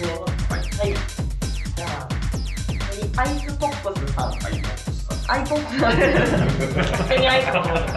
[0.00, 0.80] 始めます。
[0.80, 0.94] はい。
[1.76, 4.32] じゃあ、アイスポップスさん。
[5.28, 5.92] アイポップスさん。
[6.78, 7.92] 勝手にアイかと思った。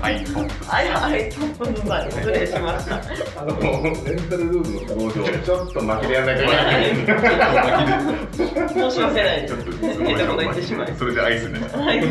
[0.00, 0.74] はい、ポップ。
[0.74, 0.88] アイ
[1.30, 2.96] ポップスさん、失礼しました。
[3.38, 6.94] あの、レンタルルームの都合上、ちょっと巻きでやんないといけない。
[8.68, 9.42] 申し訳ない。
[9.42, 9.54] です。
[9.54, 9.72] ちょっと、
[10.04, 10.94] 変なこと言ってしまい。
[10.96, 11.60] それでアイスね。
[11.60, 12.02] はい。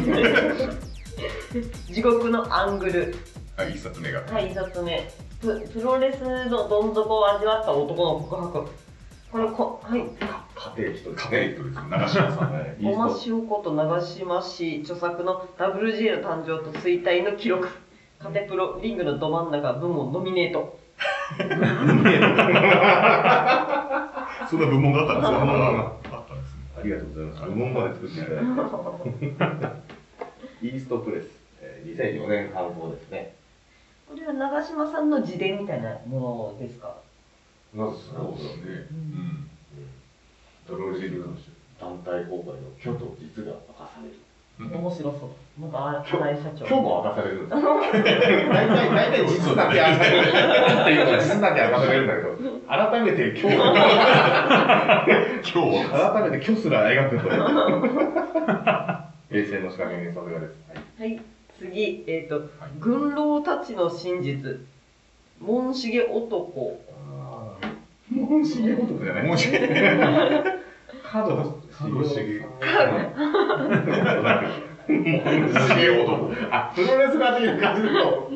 [1.91, 3.15] 地獄のアングル。
[3.55, 4.21] はい、一冊目が。
[4.31, 5.09] はい、一つ目。
[5.41, 8.67] ププロレスのどん底を味わった男の告白。
[9.31, 9.99] これこ、はい。
[9.99, 10.07] 家
[10.77, 11.11] 庭一人。
[11.11, 11.75] 家庭一人です。
[11.89, 12.53] 長嶋さん。
[12.53, 12.83] はい。
[12.83, 17.67] ごま塩こと長島氏著作の WGA の誕生と衰退の記録。
[18.19, 20.79] カテプロリングのど真ん中部門ノミネート。
[21.37, 21.43] そ
[24.57, 25.37] んな部門があったんですよ。
[25.37, 26.61] あったんですね。
[26.79, 27.41] ありがとうございます。
[27.43, 28.43] 部門まで作っていただい
[30.63, 30.65] て。
[30.65, 31.27] イーストプレス、
[31.61, 33.35] えー2004年刊行ですね。
[34.09, 36.95] これは長島さんの自伝みたいなものですか？
[37.73, 38.87] まずそうですね。
[38.91, 39.49] うん。
[40.67, 41.49] ドロージーかもし
[41.79, 44.15] 団体公開の虚と実が明かされる。
[44.59, 45.61] 面白そう。
[45.61, 46.65] なんか、新井社長。
[46.65, 47.47] 虚も明かされる。
[47.47, 47.93] 大体、
[48.89, 50.25] 大体実だけ明かされる。
[50.25, 50.31] っ
[50.83, 52.27] ていうのは実だけ明かされるんだけど、
[52.67, 53.79] 改めて虚を、れない。
[55.43, 56.11] 今日は。
[56.11, 57.31] 改めて虚すら描くという。
[59.29, 60.55] 平成の仕掛け人さすがです。
[60.97, 61.21] はいはい、
[61.59, 64.59] 次、えっ、と、軍狼たちの真実。
[65.39, 66.79] モンシゲ男。
[68.09, 69.67] モンシゲ男じゃないもうし、角
[71.11, 72.15] 角重角す
[75.75, 76.31] げえ男。
[76.51, 78.29] あ、プロレスラー的な感じだと。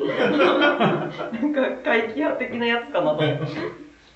[1.32, 3.38] なんか、怪奇派的なやつかなと思って。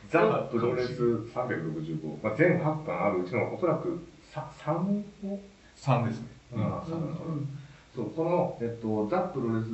[0.08, 0.20] ザ・
[0.50, 5.40] プロレス365、まあ、全8巻あるうちのおそらく 3, を、
[5.74, 6.26] 三ですね。
[6.54, 7.65] うん
[7.96, 9.68] そうこの、えっと、ザ・プロレス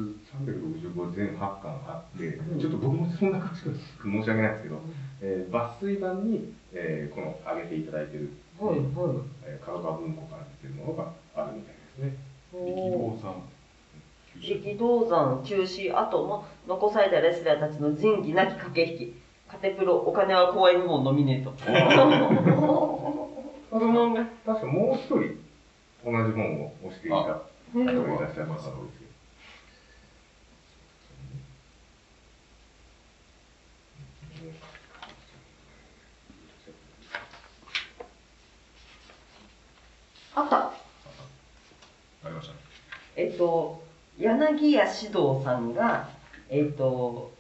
[0.47, 3.75] 365全8巻あって、うんちょっと僕もそんな詳しく
[4.09, 4.81] 申し訳ないですけど、
[5.23, 8.31] えー抜粋版に、えーこの上げていただいている、
[8.61, 8.87] はい、はい。
[9.45, 12.17] えー、角川文庫から出てるものがあるみたいですね。
[14.41, 19.15] 力道山中止後も残されたレスラーたちの仁義なき駆け引き。
[19.49, 21.51] カテプロお金は怖い部門ノミネート。
[23.79, 24.25] 部門が。
[24.47, 25.43] 確かもう一人
[26.05, 27.43] 同じ本を押していた
[27.75, 29.03] あ方がいらっしゃいますので。
[40.35, 40.57] あった。
[40.59, 40.73] あ
[42.27, 42.59] りましたね。
[43.17, 43.83] えっと、
[44.19, 46.11] 柳家指導さんが、
[46.51, 47.33] えっと、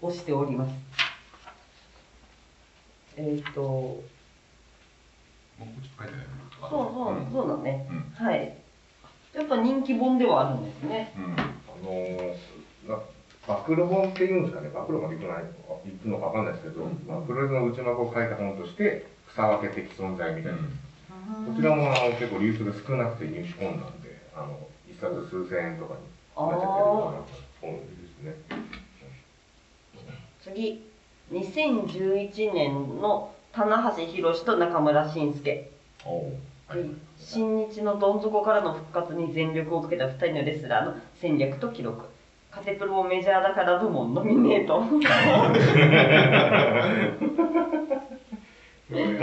[0.00, 0.72] 押しております。
[3.16, 4.02] えっと、も
[5.60, 6.26] うちょっと書いてない
[6.60, 7.86] そうそう、そうだね。
[7.90, 8.26] うん。
[8.26, 8.61] はい。
[9.34, 11.12] やっぱ人気本ではあるんですね。
[11.16, 11.32] うん。
[11.32, 11.36] あ
[11.84, 12.52] のー
[12.88, 12.98] な
[13.46, 20.58] 暴露本っていうんですかね、暴露までいくのかいくのかわかんないですけど、まあ、プロレスの内幕を書いた本として、草分け的存在みたいな。
[20.58, 27.24] こちらもあの結構流通が少なくて入手本なんで、あの一冊数千円とかになっちゃってるよ
[27.62, 28.34] うな本ですね。
[30.42, 30.84] 次、
[31.32, 35.70] 2011年の棚橋宏と中村慎介。
[36.04, 36.32] お。
[37.18, 42.06] 新日のどん底からの復活に全力をかけた2人のレスラーの戦略と記録。
[42.50, 44.82] カテプロもメジャーだから部門ノミネート。
[44.82, 44.86] カ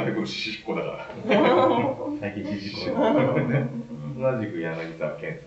[0.03, 1.05] テゴリーシシコだから。
[2.19, 3.69] 最近知事故ね。
[4.17, 5.39] 同じく柳沢健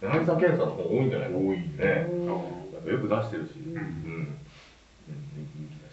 [0.00, 0.10] さん。
[0.18, 1.28] 柳沢健さんの本多いんじゃない？
[1.32, 1.86] 多いねね。
[1.86, 3.52] やっぱよく出してるし。
[3.66, 3.76] うん。
[3.76, 4.38] うん。
[5.08, 5.92] 人気だし。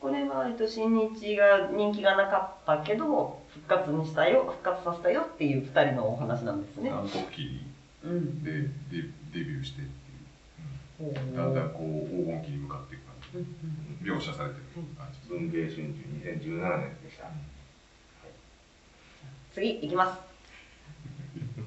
[0.00, 6.90] これは、えっと、新日が人気がなかったけど、復活にしたよ、復活させたよっていう2人のお話なんですね。
[6.90, 7.66] 南国期
[8.04, 8.44] うん。
[8.44, 8.68] でデ
[9.32, 11.10] デビューしてっていう。
[11.10, 14.64] うんだんだんこう黄金期に向かっていく感じで描写されてる
[14.96, 15.28] 感じです。
[15.28, 15.80] 文芸春秋
[16.48, 17.26] 2017年でした。
[19.54, 20.20] 次、いきます。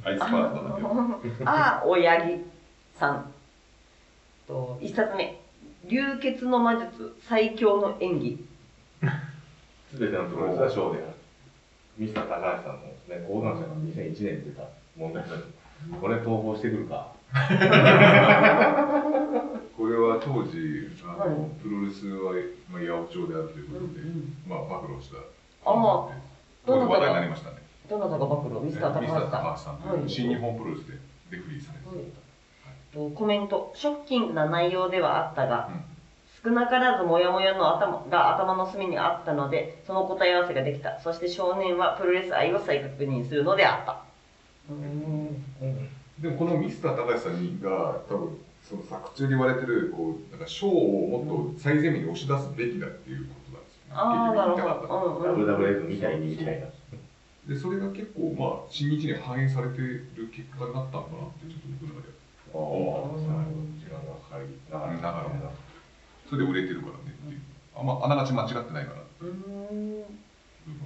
[0.03, 1.49] アイスパートだけど。
[1.49, 2.37] ああ、おやぎ
[2.97, 3.31] さん。
[4.47, 5.39] と、一冊目。
[5.85, 8.45] 流血の魔術、最強の演技。
[9.91, 11.20] すべてのプロレスはショーである。
[12.01, 14.65] ミスター高橋さんのね、講談社が2001年に出た
[14.97, 15.37] 問題作。
[16.01, 17.13] これ投稿してくるか。
[19.77, 21.29] これは当時あの、はい
[21.61, 22.33] プロレスは、
[22.73, 25.17] まあ、八百長であるということで、うんうんまあ暴露した。
[25.17, 25.21] あ
[25.69, 26.11] あこ
[26.65, 27.57] れ話題になりましたね。
[27.87, 28.59] どなたが暴露？
[28.61, 29.27] ミスター高ミ橋さん。
[29.27, 30.97] スター高橋さんという、はい新日本プロレスで
[31.29, 32.05] レフリーされてはい
[32.95, 35.90] とコメント、ショッキングな内容ではあったが、うん
[36.43, 40.99] 少なからずモヤモヤの頭が頭の隅にあったので、その答え合わせができた。
[40.99, 44.01] そして少年はプロレス愛を再確認するのであった。
[44.69, 45.89] うーん。
[46.19, 53.93] でもこのミスター高橋さんが多分その作中で言われてるこうなんか賞をもっと最前面に押し出すべきだっていうことなんですよね。
[53.93, 56.67] ああなるほど、うんうん、WWF みたいにみたいな。
[57.47, 62.13] でそれが結構まあ新日に反映されてる結果になったのかなってちょっと僕の中で
[62.53, 63.65] はああ、なるほど。
[63.81, 65.51] 時間がかかりながら。
[66.31, 67.41] それで売れてるからねっていう。
[67.75, 69.03] あんまあながち間違ってないから。
[69.19, 69.99] うーん。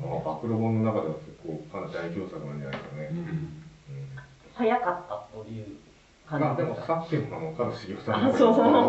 [0.01, 3.09] まあ、暴露本の中では結構かなり代表作なんじゃないですかね。
[3.11, 3.17] うん。
[3.17, 3.61] うん
[4.55, 5.65] 早かったという
[6.25, 6.45] 感じ。
[6.45, 8.25] まあでもすさっきの岡田茂さん。
[8.25, 8.55] あそう。
[8.55, 8.81] そう早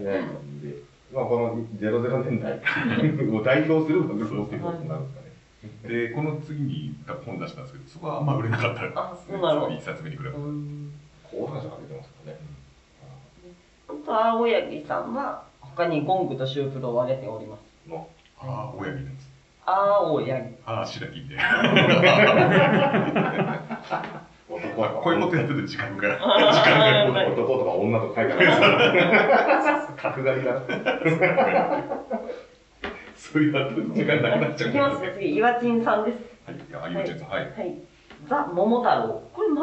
[0.00, 0.76] いんで、
[1.12, 2.56] まあこの00年代。
[3.28, 6.06] を代表する暴露本っていうことになるんですかね。
[6.08, 6.96] でこの次に
[7.26, 8.82] 本出したんですけどそこはあんま売れなかった。
[8.94, 9.68] あそうなの。
[9.68, 10.92] 一冊目に比べて、うん。
[11.30, 12.53] 後半者が出てますからね。
[14.04, 17.60] あと青柳さんは他にゴングとシュープロを挙げております。
[17.88, 18.06] の
[18.38, 19.28] ああ親指なんです
[19.64, 21.38] 青柳ああ白木みたい
[24.50, 28.46] 男はこういうことやってると時間が 時間が男とか女とか書いてある。
[29.96, 30.60] 角刈りが。
[33.16, 34.70] そういうやってると時間なくなっちゃう。
[34.70, 36.18] いきますね次岩珍さんです。
[36.44, 37.18] はいいやあゆうちゃん。
[37.20, 37.42] さんはい。
[37.42, 37.74] はい。
[38.28, 39.22] ザ・桃太郎。
[39.32, 39.54] これ漫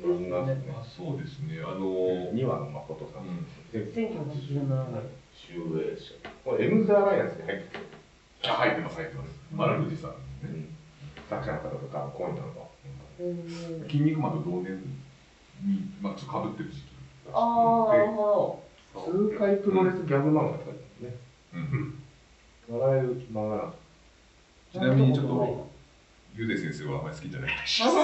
[0.00, 0.74] 漫画ですね。
[0.76, 1.62] あそうですね。
[1.64, 3.22] あの二話の誠さん。
[3.22, 3.46] うん。
[3.56, 5.02] 画1987年
[5.34, 6.14] 集英社。
[6.44, 7.86] これエムズアライアンスに入ってる。
[8.44, 9.30] あ入ってます入ってます。
[9.52, 10.14] マラルジさん。
[11.28, 12.68] 作者の方とか、こういうのが。
[13.88, 14.78] 筋肉マンと同年
[15.64, 16.84] にまあちょっとかぶってる時期。
[17.32, 18.62] ああなるほ
[18.94, 21.16] 数回プロレスギャグ漫画とかですね。
[21.52, 21.98] うん。
[22.68, 23.56] 笑える漫画。
[23.56, 23.88] なんです
[24.72, 25.68] ちなみにちょっと
[26.36, 27.56] ゆで先生はあんまり好きじゃない。
[27.56, 27.98] らしいどいい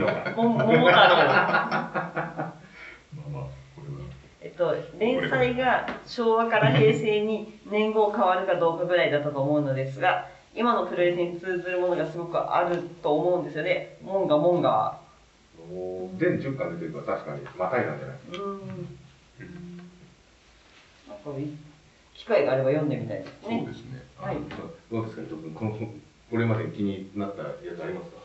[0.00, 0.32] のか。
[0.36, 2.54] も桃太郎まあ
[3.30, 3.46] まあ
[3.76, 4.02] これは
[4.40, 13.98] えっと、連載が昭和から平成に年号変わるかどうかぐらいだったと思うのですが今のプロレスに通ずるものがすごくあると思うんですよね。
[14.02, 14.98] モンガモンガ
[16.16, 18.16] 全10巻出てるから確かにまたいなんじゃない？
[18.32, 18.60] うん。
[21.08, 21.30] なんか
[22.14, 23.64] 機会があれば読んでみたいですね。
[23.64, 24.02] そうですね。
[24.16, 24.36] はい。
[24.92, 25.54] どうですか、伊藤君。
[25.54, 25.72] この
[26.30, 28.18] これまで気になったやつありますか？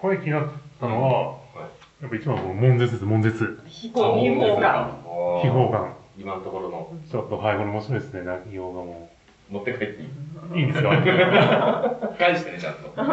[0.00, 0.48] これ気になっ
[0.80, 1.79] たのは、はい。
[2.00, 3.60] やっぱ一番はこの悶絶です、悶絶。
[3.66, 4.98] 非公非公感
[5.42, 5.94] 秘宝感。
[6.18, 9.10] 今のところのちょっと、はい、これ面白いですね、内容がも
[9.50, 10.08] 持って帰っていい。
[10.54, 10.58] う。
[10.58, 12.90] いいんですかは返してね、ちゃんと。
[12.90, 13.04] い。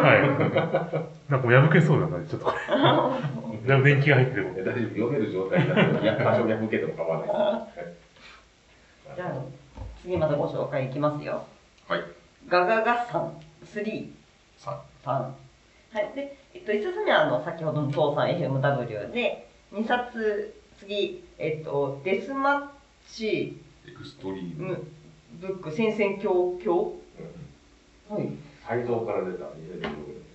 [1.28, 3.68] なんかもう破けそうな感じ、ちょっとこれ。
[3.68, 4.54] だいぶ電気が入ってるもん。
[4.54, 8.08] 大丈夫、読める状態だと、や多少破けても構わないです。
[9.18, 9.42] じゃあ
[10.02, 11.44] 次またご紹介いきますよ
[11.88, 12.04] はい
[12.48, 13.32] ガガガさん
[13.64, 14.10] 3
[14.56, 15.34] ささん
[15.92, 16.12] はい。
[16.14, 22.66] で、えっと、1冊目はあの先ほどの父さん FMW で2冊次えっとデスマッ
[23.10, 24.68] チエクストリーム。
[24.68, 24.86] ム
[25.40, 26.82] ブック戦々恐々。
[28.10, 28.32] はい。
[28.66, 30.28] 改造から出た2016年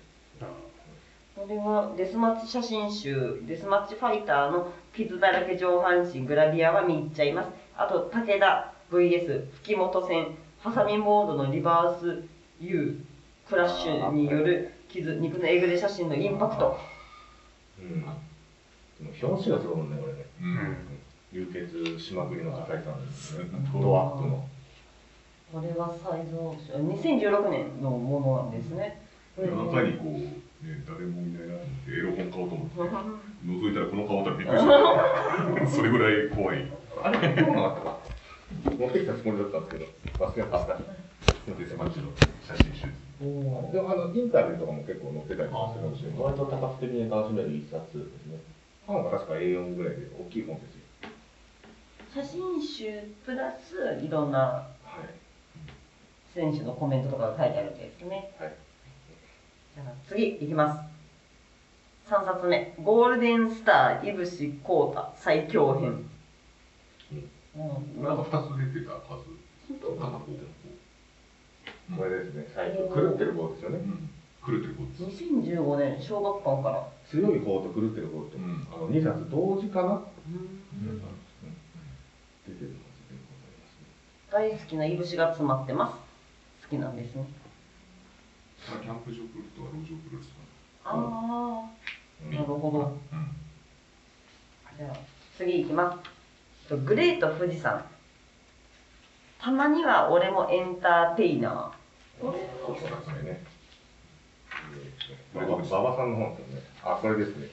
[1.36, 7.50] これはデスマッチ写真集デスマッチファイターの傷だらけ上半身グラビアは見入っちゃいます。
[7.76, 12.24] あと武田 VS 吹本戦ハサミモードのリバース
[12.60, 13.04] U
[13.50, 16.78] クラッシュによる傷肉のえぐれ写真のインパクト
[17.80, 18.02] うん。
[18.02, 18.14] でも
[19.30, 20.24] 表紙がすごいもんね、これね。
[21.34, 23.46] 流血しまくりの高井さんですね。
[23.74, 24.48] うんドアップの。
[25.52, 29.00] これはサイズオークション2016年のものなんですね
[29.38, 32.80] 夜中にこう、ね、誰もいないなと思ってエロ本買おうと思って
[33.46, 36.66] 覗いたらこの顔だったらびっくりした それぐらい怖い
[37.04, 37.98] あれ、どうなかったか
[38.78, 40.78] 持ってきたつもりだったんですけど、忘れました。
[41.60, 42.10] デスマッチの
[42.48, 42.88] 写真集
[43.72, 46.24] でもあのインタビューとかも結構載ってたりとかするんですよ。
[46.24, 48.38] 割と多角的に楽しめる一冊ですね。
[48.86, 52.24] 本が確か A4 ぐらいで大きい本ですよ。
[52.24, 54.68] 写真集プラスいろんなは
[55.04, 56.34] い。
[56.34, 58.54] 選手のコメントとかが書いてあるわけですねはい。
[59.76, 66.10] じゃあ次いきます3冊目ゴールデンスターいぶしこうた最強編
[67.56, 69.74] うんなんか2つ出てたはず
[71.92, 73.80] これですね、最初、狂ってる方ですよね。
[73.80, 74.10] うん。
[74.46, 75.24] 狂ってる方です。
[75.24, 76.88] 2015年小学館から。
[77.10, 78.68] 強い方と狂ってる方と、うん。
[78.72, 80.04] あの2冊同時かな、うん。
[82.48, 83.88] 出てるはずでございますね。
[84.32, 85.92] 大好きないぶしが詰まってま
[86.62, 86.68] す。
[86.70, 87.26] 好きなんですね。
[88.64, 90.36] キャンプ場プロレスとか路上プロレスか
[90.86, 91.68] あ
[92.26, 92.80] あなるほど。
[92.80, 92.96] なうん。
[94.78, 94.98] じゃあ
[95.38, 96.02] 次いきま
[96.70, 96.76] す。
[96.78, 97.84] グレート富士山
[99.44, 101.70] たまには俺もエンターテイナ
[102.22, 103.44] そうですね。
[105.34, 106.62] これ、馬場さんの本ですよね。
[106.82, 107.48] あ、これですね。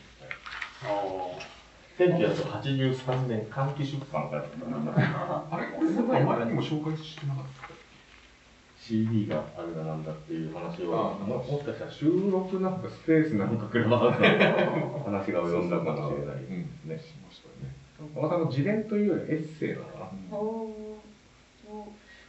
[1.99, 4.43] 1983年、換気出版から
[5.51, 7.69] あれこれなんか前にも紹介してなかった
[8.81, 16.97] CD があるだなんだっていう話を、あももしかしたら収録なんかスペースなんかクラブハウスの話が及んだかもしれないうんね。
[16.99, 17.75] しましたね
[18.15, 19.99] 馬場さんの自伝というよりエッセイなのか
[20.31, 20.90] な？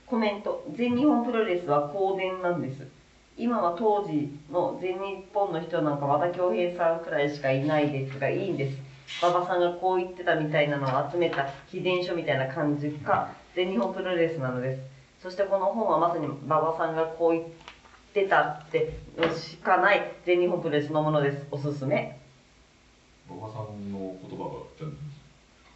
[0.05, 0.65] コメント。
[0.75, 2.87] 全日本プロレスは公伝なんです。
[3.37, 8.77] 今は当時の全日本の人なんか和田恭平さんくらいしかいないですがいいんです。
[9.23, 14.81] 馬場さんがこう言ってたみたいなのを集めた秘伝書みたいな感じか全日本プロレスなのです。
[15.21, 17.45] そしてこの本はまさに馬場さんがこう言っ
[18.13, 21.47] てたってのしかない全日本プロレスのものです。
[21.51, 22.19] おすすめ。
[23.29, 24.97] 馬場さんの言葉がちゃんと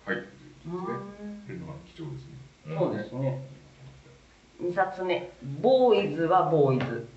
[0.05, 0.27] 入って
[0.67, 0.77] うるんですね。
[0.77, 0.81] ーん。
[0.81, 2.35] これのが貴重ですね。
[2.77, 3.54] そうですね
[4.61, 5.31] 2冊目
[5.61, 7.07] ボーイズはボーイズ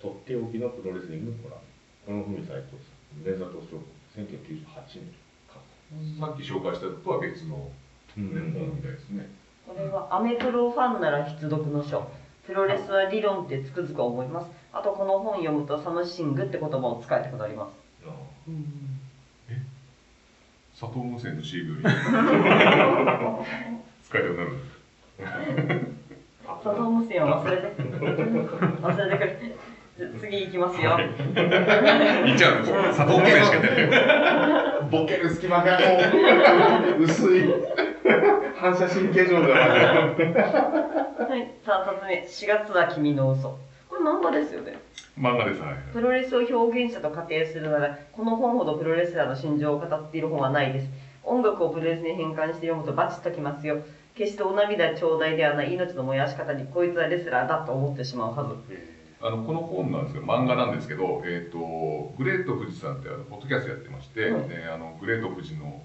[0.00, 1.62] とっておきのプロレスリングコラム。
[2.04, 3.22] この文斎藤さん。
[3.24, 3.82] 梅里翔子。
[4.16, 5.14] 1998年
[5.48, 6.26] か。
[6.26, 7.70] さっき紹介したのとは別の
[8.16, 9.28] うん本みたいですね。
[9.66, 12.06] これはアメプロファンなら必読の書
[12.46, 17.72] プロレスは理論ってつくづく思いますあとこの本読むとサムシングって言葉を使えたことあります
[20.78, 21.80] 佐藤無線の CV
[24.04, 25.93] 使えたくなる。
[26.64, 27.74] 佐藤無線は忘れて
[28.80, 29.54] 忘れてくれ
[30.18, 30.96] 次行きますよ。
[30.96, 32.82] 言っちゃうんですよ。
[32.84, 34.90] 佐藤無線しか出てない。
[34.90, 37.44] ボケる隙間がもう薄い
[38.56, 39.64] 反射神経上手だな
[41.24, 43.58] はい、3冊目4月は君の嘘。
[43.88, 44.78] これ漫画ですよね。
[45.18, 45.60] 漫画です。
[45.60, 45.74] はい。
[45.92, 50.88] プロレスを表現者と仮定するならこの本ほどプロレスラーの心情を語っている本はないです。
[51.22, 53.82] 音楽をプロレスに変換して読むとバチッときますよ
[54.14, 58.94] 決してお涙頂戴ではない命の燃やし方にこいつはレスラーだと思ってしまうはず。
[59.20, 65.82] あのこの本なんですけど漫画なんですけど、えー、とグレート富士さんってあのポッドキャストやってまして、うんえーあのグレート富士の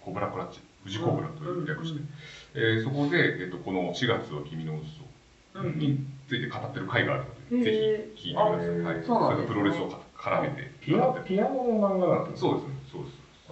[0.00, 2.08] コブラクラッチ富士コブラという略して、うん
[2.54, 5.04] えーそこで、えー、とこの4月は君の嘘
[5.78, 7.24] について語ってる回がある
[7.58, 8.06] ので、へー。
[8.06, 10.70] ぜひ聞いてください、あはい、それとプロレスを絡めて。
[10.80, 12.50] ピアノの漫画なんですね。
[12.50, 12.79] そうですね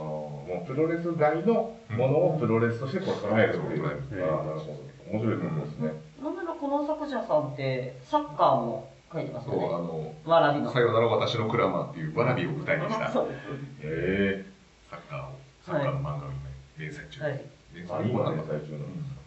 [0.05, 4.88] もうプロレス外のものをプロレスとしてこう捉えるっていう、うんあーなるほど。
[5.11, 10.71] 面白いと思いますね、なんならこの作者さんってサッカーも書いてますそうあのわらびの。
[10.71, 13.07] さよなら私のクラマーっていうわらびを舞台にした。
[13.07, 13.28] サそう。
[13.28, 13.38] です
[13.83, 14.45] へ
[14.90, 15.33] ッカーを
[15.64, 16.33] サッカーの漫画を今
[16.78, 17.40] 連載中、はい。
[17.75, 18.55] 連載中なんですか、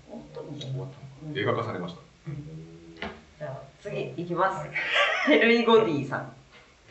[0.07, 2.01] 本当に終わったのか映画化されました。
[3.39, 4.69] じゃあ次いきます、はい。
[5.39, 6.31] テルイゴディさん。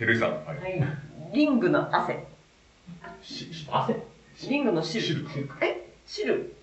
[0.00, 0.56] 照井さん、はい。
[0.58, 0.82] はい。
[1.32, 2.26] リングの汗
[3.70, 4.02] 汗？
[4.48, 5.02] リングの汁。
[5.02, 5.26] 汁。
[5.62, 5.90] え？
[6.06, 6.54] 汁。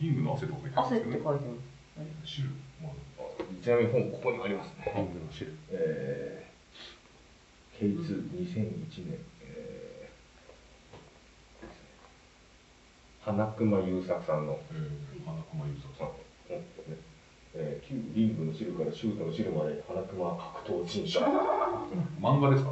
[0.00, 1.18] リングの汗とか書いてあ汗るんですよね。
[1.18, 1.54] って書いてま
[2.26, 2.48] す汁。
[2.80, 2.94] も
[3.62, 4.92] ちなみに本ここにありますね。
[4.94, 5.52] リングの汁。
[5.70, 11.66] えー、K22001 年、えー、
[13.24, 14.58] 花熊優作さんの。
[14.72, 16.08] えー、花熊優作さん。
[16.48, 16.96] 本ですね、
[17.54, 21.20] えー、旧リングの汁からシュートの汁まで花熊格闘陳謝
[22.20, 22.70] 漫画ですか？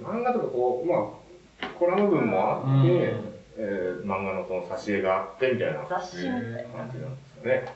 [0.00, 1.21] 漫画とかこうまあ
[1.78, 7.74] コラム文もあって、うんえー、漫画のその挿絵があってみたいな感雑誌みたいなじなんですかね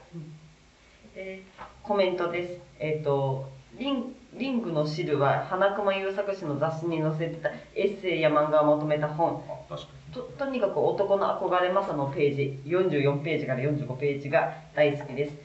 [1.15, 2.61] えーコメントです。
[2.81, 9.45] えっ、とリン、リングの汁は花熊優作氏の雑誌に載せてたエッセイや漫画をまとめた本。
[9.49, 15.37] あ確かととにかく男の憧れマサのページ、44ページから45ページが大好きです。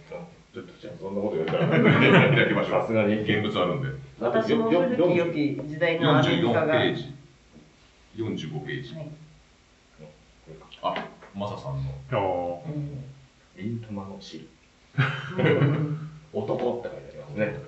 [0.54, 3.88] ちょっとじゃあそんなこと言ったらにやりましょうさすがに現物あるんで
[4.20, 6.62] 私も古き良き時代のアメリカ44が。
[6.66, 7.21] ペはいージ
[8.16, 8.96] 45ページ。
[10.82, 11.92] あマサさんの。
[12.12, 13.04] ああうん。
[13.56, 14.48] リントマの汁。
[15.38, 16.10] うん。
[16.34, 17.60] 男って書いてありますね、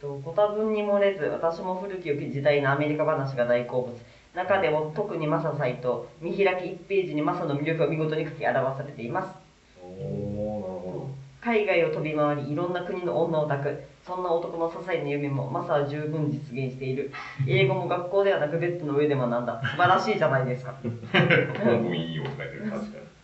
[0.00, 3.98] とご多分に漏れず私も古き良き時代のアメリカ話が大好物。
[4.34, 9.49] 中でも特にマササイト見開き1ページにマサの魅力が見事に書き表されています
[11.42, 17.12] 海外を飛び回りいろんな国の女を抱くそんな男の些細な夢もマサは十分実現している。
[17.46, 19.60] 英語も学校ではなくベッドの上で学んだ。
[19.62, 20.74] 素晴らしいじゃないですか。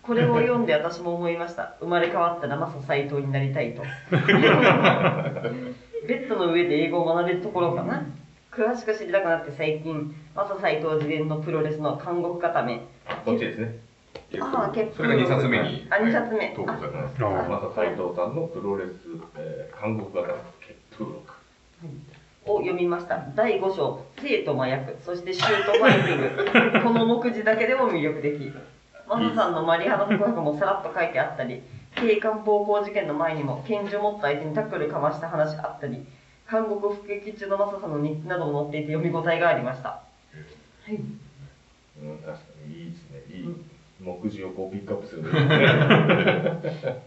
[0.02, 1.75] これを読んで私も思いました。
[1.80, 3.82] 生まれ変わったらマサ斎藤になりたいと。
[6.06, 8.06] ベッドの上で英語を学べるところかな。
[8.52, 12.82] 詳しく知りたくなって最近マサ斎藤自伝のプロレスの監獄固め。
[13.25, 13.85] こっちですね
[14.40, 15.87] ああ結構それが2冊目に。
[15.90, 16.54] あ二冊目。
[16.54, 17.49] 投稿されてますあ。
[17.49, 18.90] また斉藤さんのプロレス、
[19.37, 21.35] えー、韓国型の決風録。
[22.49, 23.26] を読みました。
[23.35, 24.06] 第5章。
[24.20, 24.96] 生と麻薬。
[25.04, 26.82] そしてシュートファイティング。
[26.85, 28.52] この目次だけでも魅力的。
[29.08, 31.62] マサさんのマリハナ告白もさらっと書いてあったり
[31.94, 36.04] 警官暴行事件の前にも拳銃持った相手にタックルかました話あったり
[36.46, 39.88] 韓国服役中のマサさんの日記なども載っていて読み応えがありました。
[39.88, 40.02] は
[40.88, 40.94] い
[41.99, 43.23] うん、確かにいいですね。
[43.30, 43.54] いい、
[44.06, 45.22] 目次をこうピックアップする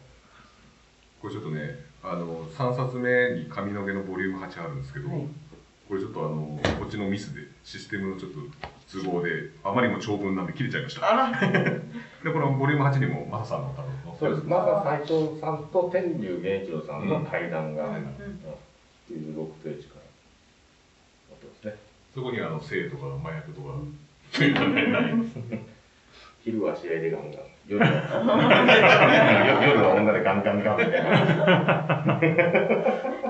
[1.21, 5.27] これちょっとねあの3冊目に髪の毛のボリューム8あるんですけど、はい。
[5.87, 8.39] これちょっとあのこっちのミスでシステムのちょっと
[9.01, 11.01] 都合であまりにも長文なんで切れちゃいました。
[12.23, 14.47] でこのボリューム8にもマサさんの多分そうです。
[14.47, 18.09] まず斎藤さんと天竜源一郎さんの対談が、うんうん
[19.09, 20.01] 96ページから。
[21.29, 21.75] 載ってますね。
[22.13, 23.73] そこにあの性とか麻薬とか。
[24.31, 25.13] そう いうのはない
[26.49, 27.91] 昼は試合でガンガン、夜は
[29.63, 31.09] 夜は女でガンガンガンみたいな。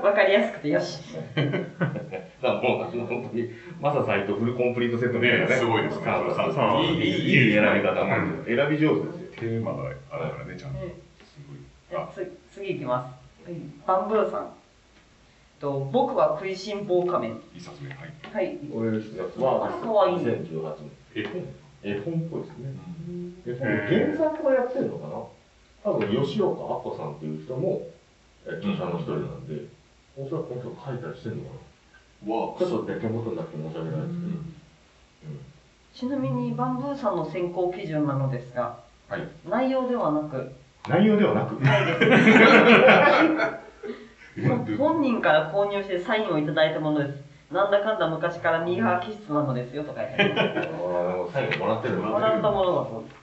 [0.02, 1.14] わかりやすくてよし。
[1.36, 1.48] だか
[2.42, 3.50] らもう本当に
[3.80, 6.06] マサ斎藤フルコンプリートセットみたいなねすごいですね
[6.94, 9.30] いい選び方なんで選び上手ですよ。
[9.36, 11.38] テーマがあるからねちゃんとねす
[11.92, 13.06] ごい次いきま
[13.44, 13.48] す。
[13.50, 14.48] はいバンブーさん。
[15.60, 17.38] と僕は食いしん坊仮面。
[17.54, 18.56] 一冊目はいはい。
[18.72, 19.20] これですね。
[19.20, 20.62] あかわいい2018
[21.14, 21.22] 年。
[21.22, 21.44] 絵本
[21.82, 22.72] 絵本っぽいですね。
[23.46, 25.14] で、へー原作がやってるのかな？
[25.82, 27.88] 多分吉岡アッコさんっていう人も、
[28.46, 29.64] え著者の一人なんで、
[30.16, 31.48] おそらくこの人書いたりしてるのか
[32.26, 32.34] な？
[32.34, 34.32] はちょっとね、手元になって申し訳ないですけど。
[35.92, 39.26] ちなみにバンブーさんの選考基準なのですが、はい。
[39.48, 40.52] 内容ではなく、
[40.88, 42.00] 内容ではなく、ないです。
[44.36, 44.46] え
[44.78, 47.29] 本人から購入してサインをいただいたものです。
[47.50, 53.16] なんだかんだ昔からミーハー気質なのですよとか言ってあーでも最後もらってるのもらったものだそうです。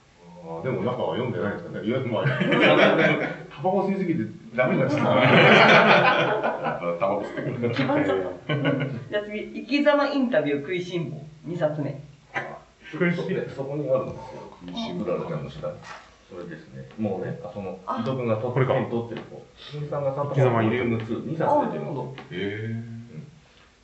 [0.44, 1.86] あーでも中は読んでないですかね。
[1.86, 5.04] いや、まあ、タバコ吸いすぎてダメになっちゃった。
[6.98, 8.54] タバコ吸ってくる決まっちゃった。
[9.10, 12.00] じゃあ次、生き様インタビュー食いしん坊、2冊目。
[12.92, 14.22] 食いしんでそこにあるんですよ。
[14.66, 15.74] 食いしんブラルちゃんの下に。
[16.30, 16.86] それですね。
[16.98, 19.42] もうね、あその、伊藤君が取ってる子。
[19.56, 21.88] 鈴木さんがさんと生き様インタビューボリューム2、2あ、冊な出てるの。
[21.90, 22.97] るほど。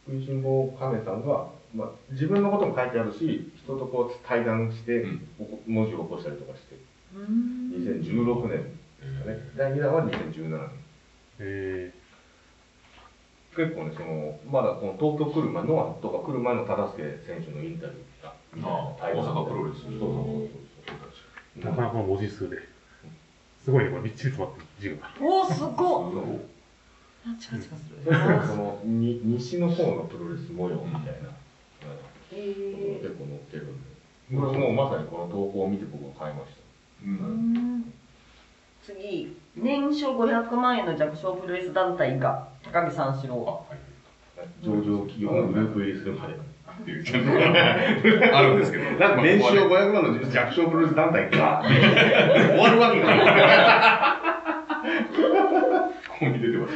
[0.08, 5.04] え食いしん坊亀さんが、まあ、自分のことも書いてあるし、人とこう対談して、
[5.66, 6.76] 文字を起こしたりとかして、
[7.16, 8.68] うーん2016年で
[9.08, 9.38] すかね。
[9.56, 10.68] 第2弾は2017年。
[11.40, 11.92] え
[13.56, 19.82] 結構ね、その、まだこの東京来る前、ノアとか来る前の忠介選手のインタビューが、ああ大阪プロレス。
[19.82, 20.49] そうそうそ
[21.58, 22.58] うー、なかなかの文字数で。
[23.64, 25.11] すごいね、これ、みっちり詰まってる字が。
[25.20, 26.54] おー、すごっ
[27.40, 31.30] チカチカすそのに西の方のプロレス模様みたいな、
[32.32, 36.50] えう結構載ってるんで、これもうまさにこの投稿を見て僕は買いまし
[37.02, 37.52] ううん。
[37.78, 37.92] ん
[38.82, 43.64] 次、年商500万円の弱小プロレス団体が高木三四あ郎。
[44.62, 46.34] 上場企業のグループ入りするまで。
[46.34, 47.04] っていう。
[48.34, 48.84] あるんですけど。
[48.84, 54.04] なんか年収500万の弱小プロレス団体が 終わるわけがない。
[56.24, 56.72] ここに出てます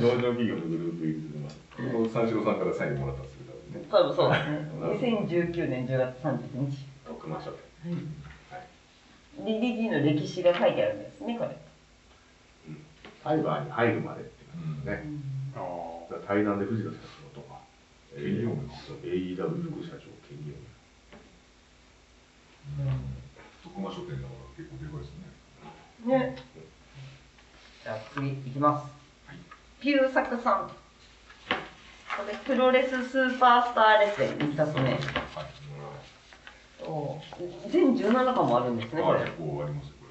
[0.00, 1.54] 上場企業のグループ入りするまで。
[1.76, 5.26] これも三四郎さんからサインもらったんですけどね多分そうですね。
[5.28, 6.86] 2019年10月30日。
[7.06, 7.56] 特ましょう。
[9.42, 11.56] DDT の歴史が書いてあるんですね、これ。
[13.22, 14.46] サイバーに入るまでってい
[14.82, 15.02] うね。
[15.56, 16.14] ああ。
[16.26, 16.96] 対談で藤田社
[17.34, 17.60] 長とか、
[18.16, 18.72] AEW 副
[19.84, 20.56] 社長、ケニーオ
[23.62, 26.36] 徳間書店だから結構でかいですねね。
[27.86, 28.90] じゃあ次いきます。
[29.80, 30.66] ピューサクさん。
[30.66, 30.74] こ
[32.26, 34.90] れ、プロレススーパースターレスリング2冊目。
[34.90, 35.00] はい
[36.80, 37.20] と
[37.70, 39.32] 全17巻もあるんですね、これあ結。
[39.38, 40.06] 構ありますよこ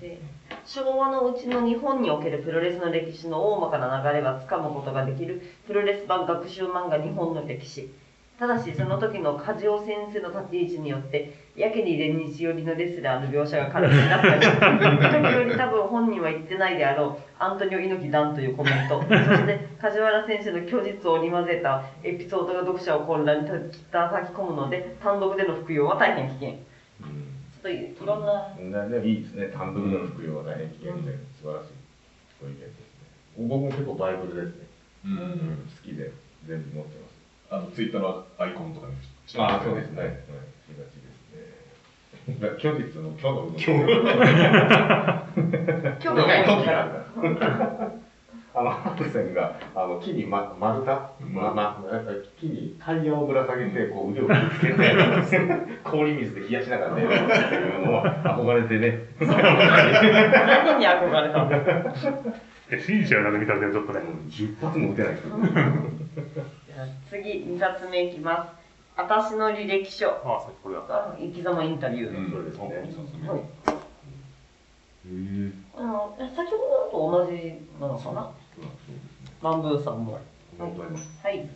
[0.00, 0.20] で
[0.64, 7.90] 昭和のうちの日本におけるプロレスの歴史の大まかな流れはつかむことができるプロレス版学習漫画日本の歴史
[8.38, 23.48] ただしその時の梶尾先生の立ち位置によってやけに連日寄りのレスラーの描写が軽くなったり時より多分本人は言ってないであろうアントニオ猪木団というコメント そして梶原選手の虚実を織り交ぜたエピソードが読者を混乱に
[23.90, 26.58] 叩き込むので単独での服用は大変危険ちょ
[27.58, 29.02] っといろんなうん。
[29.02, 29.48] ね、いいですね。
[29.48, 31.68] 単独の服用は大変危険で、素晴らしい
[32.40, 33.46] ご意見ですね。
[33.48, 34.66] 僕も結構バイブルですね。
[35.04, 36.10] れううん好きで
[36.46, 37.16] 全部持ってます。
[37.50, 38.94] あのツイッターのアイコンとかに
[39.38, 40.02] ああ、そうですね。
[40.02, 40.16] はい、し
[40.78, 40.84] が
[42.58, 43.62] 虚実の虚の動き。
[43.64, 43.78] 今日
[46.08, 47.92] の動きがあるから。
[48.58, 51.84] あの、ハルセンが、あの、木に、ま、丸太、ま、ま、
[52.40, 54.96] 木にタイヤをぶら下げて、こう腕を引きつけて、
[55.84, 58.98] 氷水で冷やしながらね、っていうのは憧れてね。
[59.20, 61.50] 何に憧れたの？
[62.70, 64.00] え、シンシアなんか見たんだよ、ちょっとね。
[64.30, 65.28] 10発も撃てない人。
[65.28, 68.65] じゃあ次2冊目いきます
[68.96, 70.08] 私の履歴書。
[70.08, 70.82] ああ、さっきこれだ。
[70.88, 72.30] あ生き様インタビュー、うん。
[72.30, 73.28] そうですね。
[73.28, 73.40] はい。
[75.76, 76.56] あの先ほ
[76.92, 78.30] どのと同じなのかな？
[79.42, 80.18] バンブーさんも。
[80.58, 80.98] 本当に。
[81.22, 81.48] はい。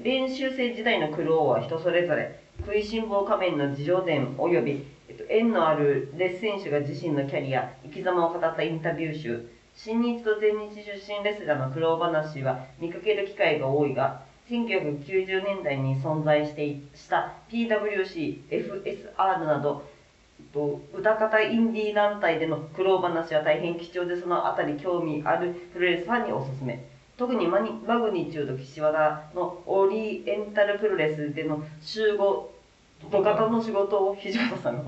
[0.00, 2.40] 練習生時代の苦労は人それぞれ。
[2.60, 9.48] 食いしん坊仮面の自叙伝および、えっと、縁のあるレッスン手が自身のキャリア生き様を語ったインタビュー集。
[9.76, 19.88] 新日と全日出身レスラーの苦労話は見かける機会が多いが1990年代に存在してした PWC、FSR など、
[20.92, 26.84] 歌方インディー団体での苦労話は大変貴重でそのあたり興味あるプロレスファンにおすすめ。
[27.16, 32.50] 特にマニマグニチュード岸和田のオリエンタルプロレスでの集合
[33.10, 34.82] 土方の仕事を土方さんが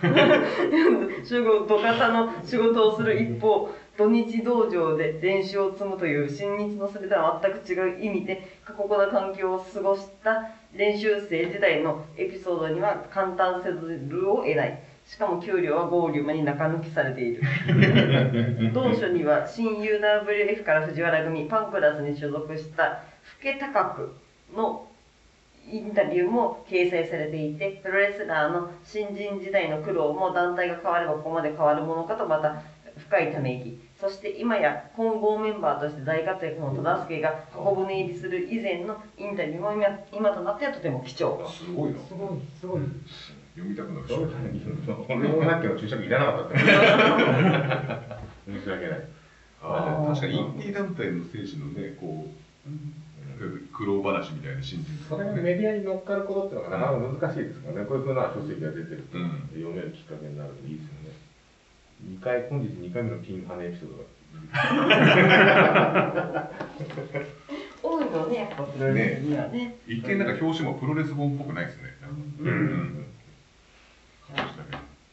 [1.24, 14.84] 集合土方の仕事をする一方土日道場で練習を積むという新日のそれとは全く違う意味で過酷な環境を過ごした練習生時代のエピソードには簡単せずるを得ない。
[15.04, 17.42] しかも給料は合流間に中抜きされている。
[18.72, 23.96] 同書には新 UWF から藤原組パンクラスに所属した福家高
[24.52, 24.86] 久の
[25.68, 32.62] インタビューも掲載されていてプロレスラーの新人時代の苦労も団体が変わればここまで変わるものかとまた
[32.96, 41.98] 深いため息そして今や混合メンバーとして大活躍の忠助が箱舟入りする以前のインタビューも今今となってはとても貴重すごいな。
[41.98, 42.80] すごいすごい
[43.56, 44.14] 読みたくなるし。
[45.08, 46.58] 俺もさっきの注釈いらなかったって。
[48.46, 49.08] 申し訳ない。
[49.60, 52.26] 確かにインディー団体の選手のね、こ
[52.66, 52.70] う、
[53.72, 57.86] 苦労話みたいな新人それがメディアに乗っかることっていうのがなかなか難しいですからね。
[57.86, 60.97] こういうふうな書籍が出てると、うん読めるきっかけになるといいですよね。
[62.02, 64.04] 二回、本日2回目のピンハネエピソードが。
[67.82, 71.82] 多いのねやっぱプロレスにはね一見なんか表紙もプロレス本っぽくないですね。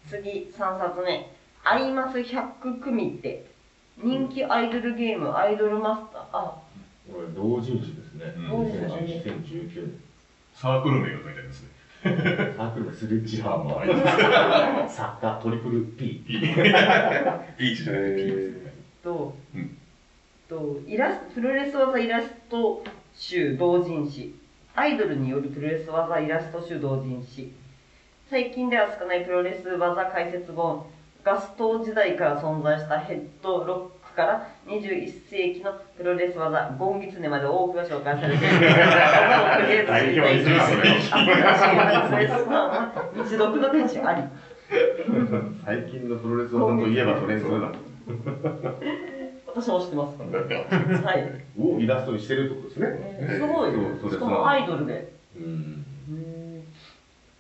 [0.10, 1.32] 次3冊目
[1.64, 3.46] 「アイマス100組って
[3.98, 6.62] 人気アイドルゲームアイドルマスター」あ
[7.12, 8.34] これ同人誌ですね。
[8.38, 8.94] うん同人誌
[9.30, 10.02] 2019年。
[10.54, 11.70] サークル名が書いてありますね。
[12.06, 14.90] サークルのスレッジハーマー。
[14.90, 16.24] 作家トリプル P。
[17.58, 18.74] H じゃなくて P ですね。
[19.04, 19.78] と,、うん
[20.48, 22.84] とイラスプロレス技イラスト
[23.16, 24.36] 集同人誌
[24.76, 27.52] アイドルによるプロレス技イラスト集同人誌
[28.30, 30.86] 最近では少ないプロレス技解説本
[31.24, 38.56] ガスト時代から存在したヘッドロックから21世紀のプロレス技ゴンギツネまで多くが紹介されている。
[39.86, 40.16] 技い
[43.60, 44.24] の価値あり。
[45.66, 47.72] 最近のプロレス技といえばそれそれだ。
[49.48, 50.18] 私も知ってます。
[51.04, 53.28] はいをイラストにしてるってことですね。
[53.30, 53.72] すごい。
[54.02, 55.14] そうしかもアイドルで。
[55.38, 55.86] うん。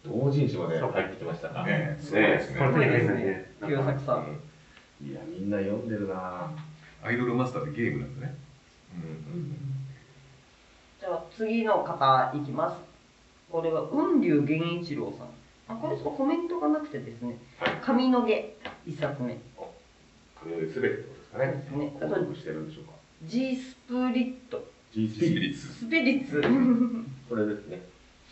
[0.05, 1.63] 同人誌まで入ってきましたか。
[1.63, 1.97] ね。
[1.99, 2.59] すごいですね。
[2.85, 3.15] いですね。
[3.15, 4.39] ね清作さん
[5.03, 6.51] いや、みんな読んでるな。
[7.03, 8.35] アイドルマスターってゲームなんだね。
[10.99, 12.77] じゃあ次の方いきます。
[13.51, 15.27] これは雲龍源一郎さん。
[15.67, 17.37] あこれちょっとコメントがなくてですね。
[17.81, 18.55] 髪の毛
[18.87, 19.37] 一冊目。
[19.55, 19.73] こ
[20.45, 21.51] れすべてってことですかね。
[21.51, 22.91] ですねしてるんでしょうか。
[23.25, 24.65] G スプリット。
[24.93, 25.73] G スピリッツ。
[25.73, 26.41] スピリッツ。
[27.29, 27.81] これですね。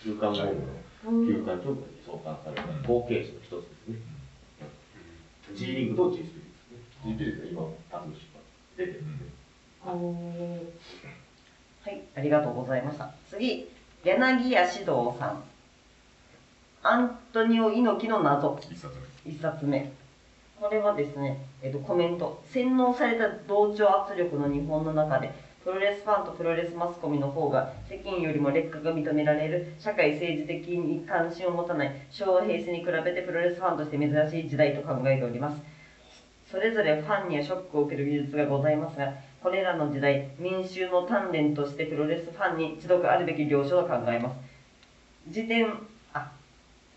[0.01, 1.27] 週刊文具の。
[1.27, 3.95] 休刊長部に創刊された後継誌の一つですね。
[5.53, 6.42] G リングと G スピリッ
[7.03, 7.17] ツですね。
[7.17, 8.39] G スピリッツは今もタブ誌が
[8.77, 9.25] 出てるんで。
[11.85, 13.13] はいありがとうございました。
[13.29, 13.69] 次
[14.03, 15.43] 柳家指導さん。
[16.83, 18.59] アントニオ猪木の謎。
[18.71, 18.93] 一冊
[19.25, 19.91] 一冊目。
[20.59, 22.41] これはですね、えっと、コメント。
[22.51, 35.61] 洗脳された同調圧力の日本の中でプロレスファンとプロレスマスコミの方が世間よりも劣化が認められる社会政治的に関心を持たない昭和平成に比べてプロレスファンとして珍しい時代と考えております。
[36.53, 39.11] それぞれファンにはショックを受ける技術がございますが
[39.41, 45.33] これらの時代民衆の鍛錬としてプロレスファンに一読あるべき領書と考えます。
[45.33, 45.65] 辞典
[46.13, 46.31] あ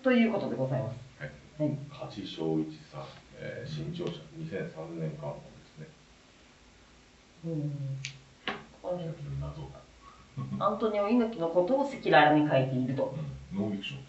[0.03, 0.97] ということでございます。
[1.19, 1.71] はい。
[1.71, 1.79] はい。
[1.91, 3.05] 梶正一さん、
[3.39, 5.89] えー、新潮社2003年間ですね。
[8.83, 9.07] これ
[9.41, 9.71] 謎。
[10.63, 13.17] アントニオ猪木のことを赤裸々に書いていると。
[13.53, 13.59] うん。
[13.59, 14.07] ノンフィクションって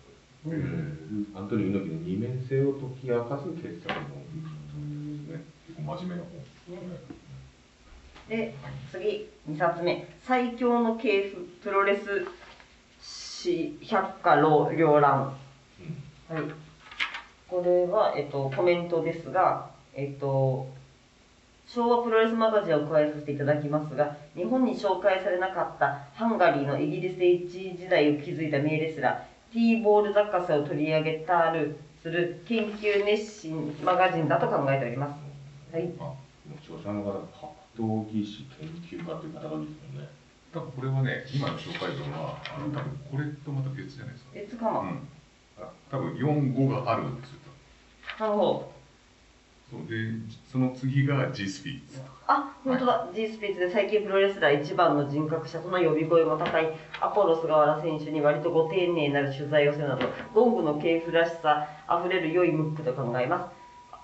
[0.47, 4.56] えーアントニオ猪木の二面性を解き明かす傑作のフィクション
[5.87, 6.37] 真面目な本。
[8.29, 8.53] で、
[8.91, 10.05] 次、2冊目。
[10.23, 12.25] 最強の系譜プロレス
[13.01, 15.37] 史百科両覧。
[16.29, 16.41] はい。
[17.47, 20.67] これは、えっと、コメントですが、えっと、
[21.65, 35.26] 昭和プロレスマガジンを加えさせていただきますが、日本に紹介されなかったハンガリーのイギリスで一時代を築いた名レスラー、ティーボール雑貨を取り上げたるする研究熱心マガジンだと考えております。
[35.77, 35.93] はい。
[35.99, 36.17] あ、も
[36.49, 40.09] う著者の方が格闘技師研究家という肩書きですよね。
[40.53, 44.31] 多分これはね、今の紹介文は、あの多分これとまた別じゃないですか。
[44.33, 44.79] 別かな。
[44.79, 45.07] うん。
[45.91, 47.37] 多分4、5があるんですよ。
[48.19, 48.77] なるほど。
[49.69, 50.13] そうで
[50.49, 56.69] その次が G スピーツあ、本当だ、G スピーツで最近プロレスラー一番の人格者との呼び声も高い
[57.01, 63.56] アポロ菅原選手に割とご丁寧なる取材をするなど、ゴングの系譜らしさあふれる良いムックと考えます。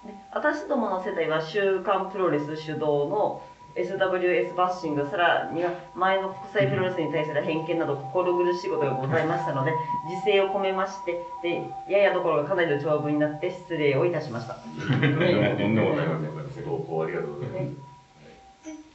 [0.05, 3.41] で私どもの世代は週刊プロレス主導の
[3.75, 9.71] SWS バッシングさらには前の国際プロレスに対する偏見など心苦しいことがございましたので
[10.09, 14.55] 自制を込めましてでややどころがかなりの長文になって失礼をいたしました。
[14.55, 16.33] と んでもとんでもございません。
[16.65, 17.93] ご投稿ありがとうございます。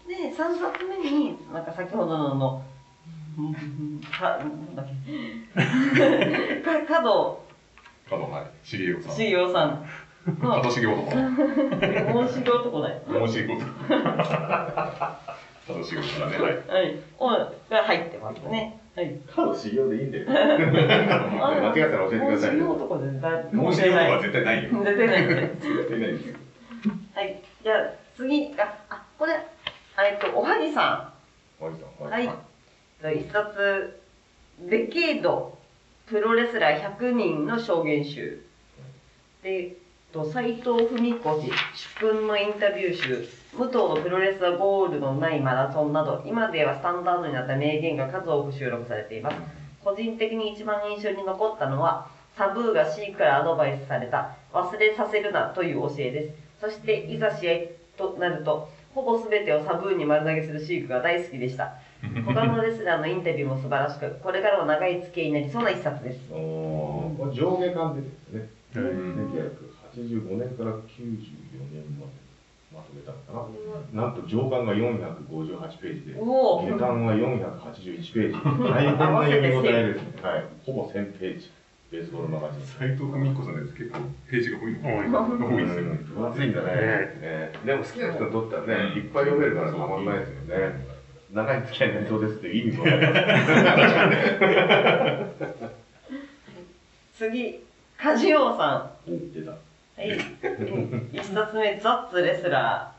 [0.09, 2.63] で、3冊目に、なんか先ほどのの、
[3.39, 4.87] うんか、なんだっ
[5.55, 7.43] け、 か角
[8.09, 9.87] 角はい茂雄さん茂雄さん
[10.29, 13.01] の、片茂男申し子男だよ。
[13.27, 13.57] 申し子
[15.69, 18.81] 片茂さんねはいはい、おが入ってますね。
[18.97, 19.17] はい。
[19.35, 20.25] 角修行でいいんだよ。
[20.29, 25.27] 間違ってたら教えてください申し子男でだ、申し子男は絶対ないよ絶対ない。
[25.29, 26.25] 絶対ないです
[27.15, 27.77] はい、じゃあ
[28.17, 31.13] 次が、あ、これ、えっと、おはぎさ
[31.61, 31.65] ん。
[31.65, 32.11] マジさん。
[32.11, 32.29] はい。
[33.01, 34.01] と一冊、
[34.61, 35.57] デケード、
[36.07, 38.43] プロレスラー100人の証言集。
[39.43, 39.77] で、
[40.13, 49.37] と斉藤文越主君のインタビュー集、武藤のプロレスはゴールのないマラソンなど、今ではスタンダードになった名言が数多く収録されています。
[49.85, 56.35] 個人的に一番印象に残ったのは、サブーがシークからアドバイスされた、忘れさせるなという教えです。
[56.59, 57.55] そして、いざ試合
[57.99, 61.75] となると、ほぼ全てをサブーに丸投げするシークが大好きでした。
[62.25, 66.19] 他のレスラーのインタビューも素晴らしく、これからも長い付き合いになりそうな一冊です。
[66.31, 68.49] 上下巻でですね。
[68.77, 69.68] うん
[69.99, 70.79] 1985年から94
[71.73, 72.29] 年まで
[72.73, 73.51] まとめたのか
[73.93, 74.03] な。
[74.03, 78.35] なんと上巻が458ページで、下巻が481ページ。
[78.69, 80.23] 大変な読み応えですね。
[80.23, 80.45] はい。
[80.65, 81.51] ほぼ1000ページ。
[81.91, 82.63] ベースボールマガジン。
[82.63, 86.67] 斉藤文彦さんのやつ結構ページが多いの多い多いですよね分厚いんだね。
[86.69, 90.99] ねでも好きな人にとってはね、いっぱい読めるからたまんないですよね。
[91.33, 93.07] 長い付き合いになりそうですって意味もありま
[97.17, 97.25] す。
[97.31, 97.61] 次、
[97.97, 99.57] 梶尾さお出た。
[100.07, 100.09] ん。
[100.11, 100.19] はい。
[101.13, 102.93] 一冊目、ザッツレスラ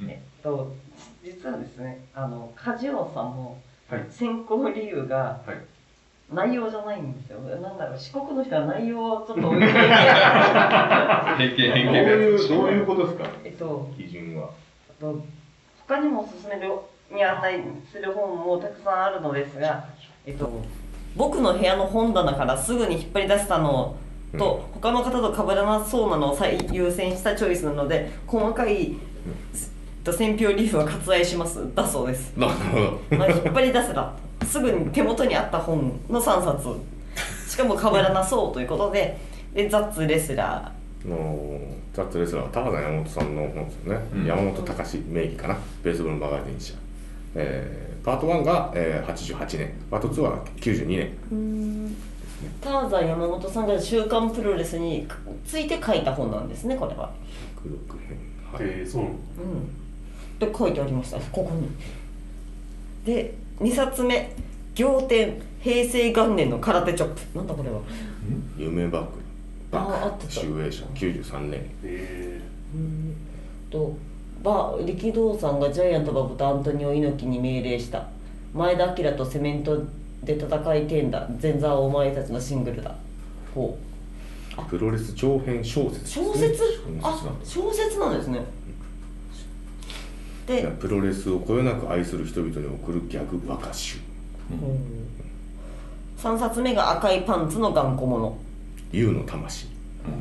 [0.00, 0.02] ー。
[0.04, 0.72] うんえっと、
[1.22, 3.58] 実はですね、あの、梶尾さんも
[3.90, 4.06] はい。
[4.10, 5.56] 選考理由がはい。
[6.32, 7.40] 内容じゃないんですよ。
[7.40, 9.66] なんだろう、四国の人は内容をちょっと 置いて。
[9.66, 13.24] 偏見偏見どういう、どういうことですか？
[13.44, 14.50] えっと、基準は。
[14.88, 15.20] あと
[15.88, 16.62] 他にもおすすめに
[17.20, 19.84] 値する本もたくさんあるのですが、
[20.24, 20.48] えっと、
[21.16, 23.96] 僕の部屋の本棚からすぐに引っ張り出したの
[24.38, 28.94] と、他の方と被らなそうなのを最優先したチョイスなので細かい、
[30.04, 31.74] と選評理由は割愛します。
[31.74, 33.16] だそうです、なるほど。
[33.18, 34.14] まあ、引っ張り出せば
[34.46, 36.68] すぐに手元にあった本の3冊
[37.48, 39.18] しかも被らなそうということで
[39.54, 40.72] でザッツレスラ
[41.04, 41.60] の
[41.92, 44.24] ザッツレスラーは田畑山本さんの本ですよね、うん。
[44.26, 45.58] 山本隆名義かな。
[45.82, 46.74] ベースボールマガジン社、
[47.34, 51.94] えーパート1が、えー、88年パート2は92年ー
[52.60, 55.06] ターザン山本さんが「週刊プロレス」に
[55.46, 57.10] ついて書いた本なんですねこれは。
[57.62, 58.16] 黒く編
[58.52, 59.10] はいえー、そううん、
[60.38, 61.68] で書いてありましたここに。
[63.04, 64.34] で2冊目
[64.74, 67.80] 「仰天平成元年の空手チョップ」なんだこれは。
[68.58, 69.12] 夢バック。
[69.70, 71.60] バああったック集英社93年。
[71.84, 72.40] え
[72.74, 73.16] うん
[73.70, 73.96] と
[74.42, 78.08] バ力道さんがジャイアント馬ブとアントニオ猪木に命令した。
[78.54, 79.80] 前田明とセメント
[80.24, 81.28] で戦いてえんだ。
[81.42, 82.94] 前座はお前たちのシングルだ。
[83.54, 83.90] ほう。
[84.68, 86.26] プロレス長編小説ね。
[86.26, 86.62] 小説？
[87.02, 88.40] あ小説なんですね。
[90.46, 90.66] で。
[90.78, 93.98] プロレスをこよなく愛する人々に送るギャグ和歌集。
[96.18, 98.36] 3冊目が赤いパンツの頑固者。
[98.92, 99.68] U の魂。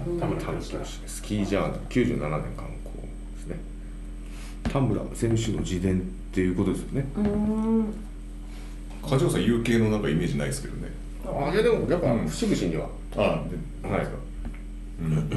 [0.08, 0.74] ー、多分タムス
[1.08, 2.92] スキージャーナル97年刊行
[3.36, 3.60] ですね。
[4.64, 6.02] 田村選手の自伝っ
[6.34, 7.08] ていうことですよね。
[7.18, 7.94] うーん
[9.04, 10.90] 梶尾さん有形のなんかイメージないですけどね。
[11.26, 14.08] あれでもやっぱうん節々には、あはい。
[15.02, 15.30] うん。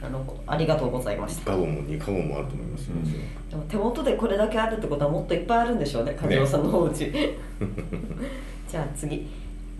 [0.00, 1.52] なるほどありがとうございました。
[1.52, 3.04] ガゴも2カゴもあると思いますよ、うん。
[3.50, 7.10] でも手元でこれだけあるってことはもっといっぱいあるんでしょうね梶尾さんのお家。
[8.68, 9.28] じゃあ次。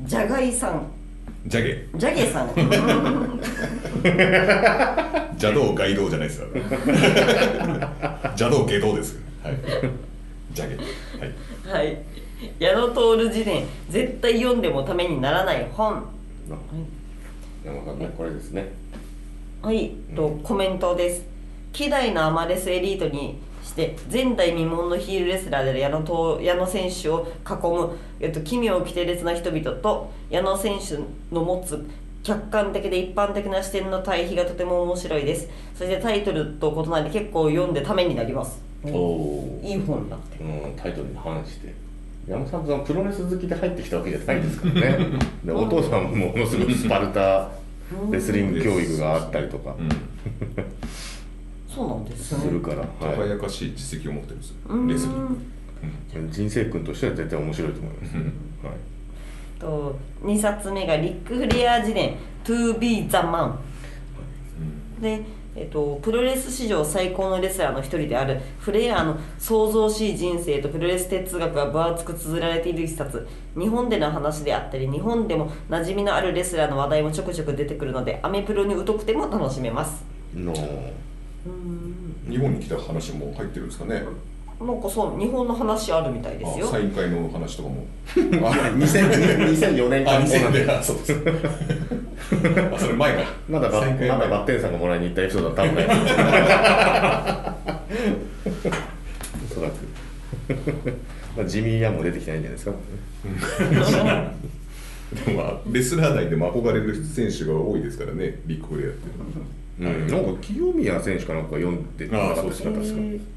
[0.02, 0.86] じゃがいさん。
[1.46, 1.86] ジャゲ。
[1.96, 2.48] ジャゲさん。
[5.38, 6.48] 邪道外道じゃないですよ
[8.36, 9.18] 邪道下道です。
[9.42, 10.07] はい
[10.58, 10.76] ジャゲ
[11.70, 11.84] はい。
[11.84, 12.02] はい。
[12.58, 13.64] 矢野徹自伝。
[13.88, 16.04] 絶対読んでもためにならない本。
[17.64, 18.72] 山さんねこれですね。
[19.62, 21.24] はい、とコメントです。
[21.72, 30.96] 希代のアマレスエリートにして前代未聞のヒールレスラーである矢野と矢野選手を囲む、えっと、奇妙奇天烈な人々と矢野選手
[31.34, 31.86] の持つ
[32.22, 35.48] 客観的で一般的な視点の対比がとても面白いです。
[35.76, 40.42] そしてタイトルと異なり結構読んでためになりますおおいい本だって。
[40.42, 41.74] うん、タイトルに反して。
[42.26, 44.98] 山本さんとプロレス好きで入ってきたわけじゃないですからね。
[45.44, 47.50] でお父さんもものすごくスパルタ
[48.10, 49.74] レスリング教育があったりとか。
[49.78, 49.88] うん。
[51.68, 52.40] そうなんですね。
[52.40, 54.54] するから、はい、輝かしい実績を持ってるんですよ。
[54.68, 54.88] うん。
[54.88, 55.38] レスリング。
[56.30, 58.22] 人生君としては絶対面白いと思います、うん。
[58.22, 58.30] はい。
[59.58, 63.52] と2冊目がリック・フレア自伝 To be the man
[65.00, 65.22] で、
[65.60, 73.26] えっと、プロレス史上最高のレスラーの一人であるフレアの創造しい人生とプロレス哲学が分厚く綴られている一冊。
[73.58, 80.04] 日本での話であったり日本でも馴染みのあるレスラーの話題もちょくちょく出てくるのでアメプロに疎くても楽しめます。
[80.34, 80.54] の
[82.28, 84.02] 日本に来た話も入ってるんですかね？
[84.60, 86.66] なんかそう日本の話あるみたいですよ。
[86.66, 87.86] あサイン会の話とかも。
[88.48, 91.12] あ2000 2004年からあ2000年あそうです。
[92.74, 93.22] あそれ前か。
[93.48, 93.94] まだバまだ
[94.28, 95.84] バッテンさんがもらいに行ったエピソードは多分ない。
[99.50, 99.74] おそらく。
[101.36, 102.72] まあジミー・ヤンも出てきてないんじゃないですか。
[105.24, 108.98] でもまあレスラー内でも憧れる選手が多いですからねビッグフレアって
[109.80, 112.70] うん、なんか清宮選手かなんか読んでなかったですか。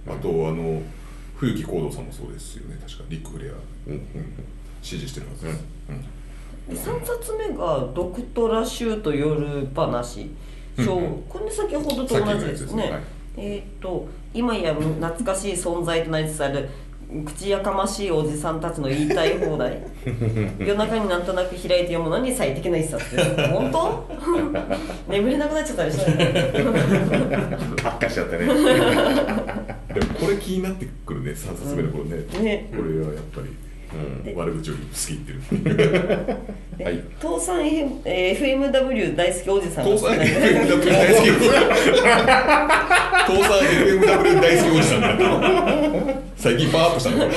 [0.07, 0.81] あとあの
[1.41, 2.77] 冬木行動さんもそうですよね。
[2.85, 3.53] 確かリック・フレア、
[3.87, 4.03] うんうん
[4.83, 7.01] 支持してるはずです、うん。
[7.01, 10.29] で3冊目が「ドクトラシュート夜話」
[10.83, 11.03] そううん。
[11.05, 12.83] うんこれ先ほどと同じですね。
[12.83, 12.91] ね。
[12.91, 13.01] はい。
[13.37, 16.69] えっ、と今や懐かしい存在となりつつある
[17.25, 19.83] 口やかましいおじさんたちの言いたい放題。
[20.59, 23.47] 夜中になんとなく開いて読むのに最適な一冊です。
[23.47, 24.05] 本当？
[25.11, 28.45] 眠れなくなっちゃったりしたよね悪化しちゃってね
[29.93, 32.69] でもこれ気になってくるね3冊目の頃ね、ね。
[32.71, 33.47] これはやっぱり、
[34.23, 34.33] で。
[34.35, 35.75] 悪口より好きっていう。
[35.75, 37.03] で はい。
[37.21, 39.85] 倒産 FMW 大好きおじさん。
[39.91, 41.27] が倒産好きな FMW 大好き
[43.27, 46.21] 倒産 FMW 大好きおじさんだったの？
[46.37, 47.29] 最近パーッとしたの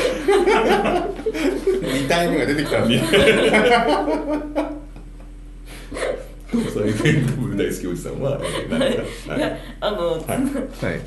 [1.83, 2.99] ？2体目が出てきたんで
[6.63, 10.21] 倒産 FMW 大好きおじさんは、えー何ですかいやあの、はい。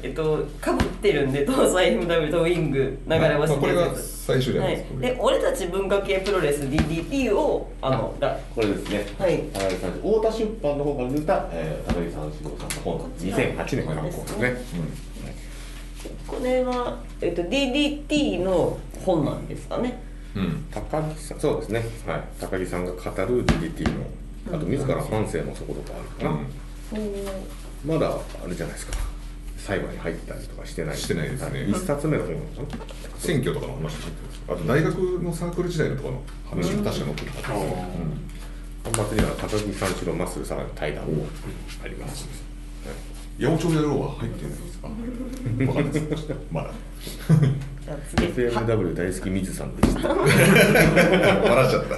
[0.03, 4.73] えっとかぶってるんで東西 FMW とウィング流れまあ星これが最初じゃなはい。
[4.73, 9.05] いですか、、で俺たち文化系プロレス DDT をあのがこれですね。
[9.17, 9.43] はい。
[9.53, 14.57] 高木さん太田出版の方から出た、えー、高木さん志郎さんの本こちら2008年からの本ですね。
[16.27, 19.99] これは、えっと、DDT の本なんですかね。
[20.35, 20.41] うん。
[20.43, 21.83] うん高木さんそうですね。
[22.05, 22.23] はい。
[22.39, 24.05] 高木さんが語る DDT の
[24.51, 26.39] あと自ら反省もそことかあるかな、
[27.85, 28.97] まだあれじゃないですか。
[29.57, 30.97] 裁判に入ったりとかしてない。
[30.97, 31.65] してないですね。
[31.67, 32.35] 一冊目の本。
[32.35, 32.85] なのかな
[33.17, 41.25] 選挙とかの話も入ってるんですあと大学のサークル時代のとかの話も確か載ってるはずです、端末には高木三四郎マッスルさんの対談も
[41.83, 42.27] あります、
[43.39, 44.89] 八百長野郎は入ってないですか？
[46.51, 46.71] まだ
[47.87, 50.09] じゃあ次 FMW 大好き水さんでした。
[50.09, 50.15] バ
[51.55, 51.95] ラしちゃった。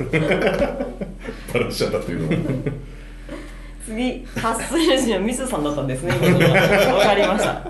[1.54, 2.62] バラしちゃったっていうのも。
[3.88, 6.12] 次発水士のミスさんだったんですね。
[6.93, 7.67] わかりました。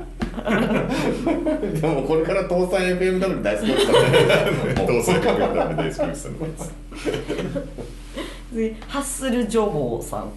[1.80, 6.16] でもこれから東西 FMW 大好きですどうせかけたら大好きで
[8.52, 10.32] 次ハッスル・ジョボーさん、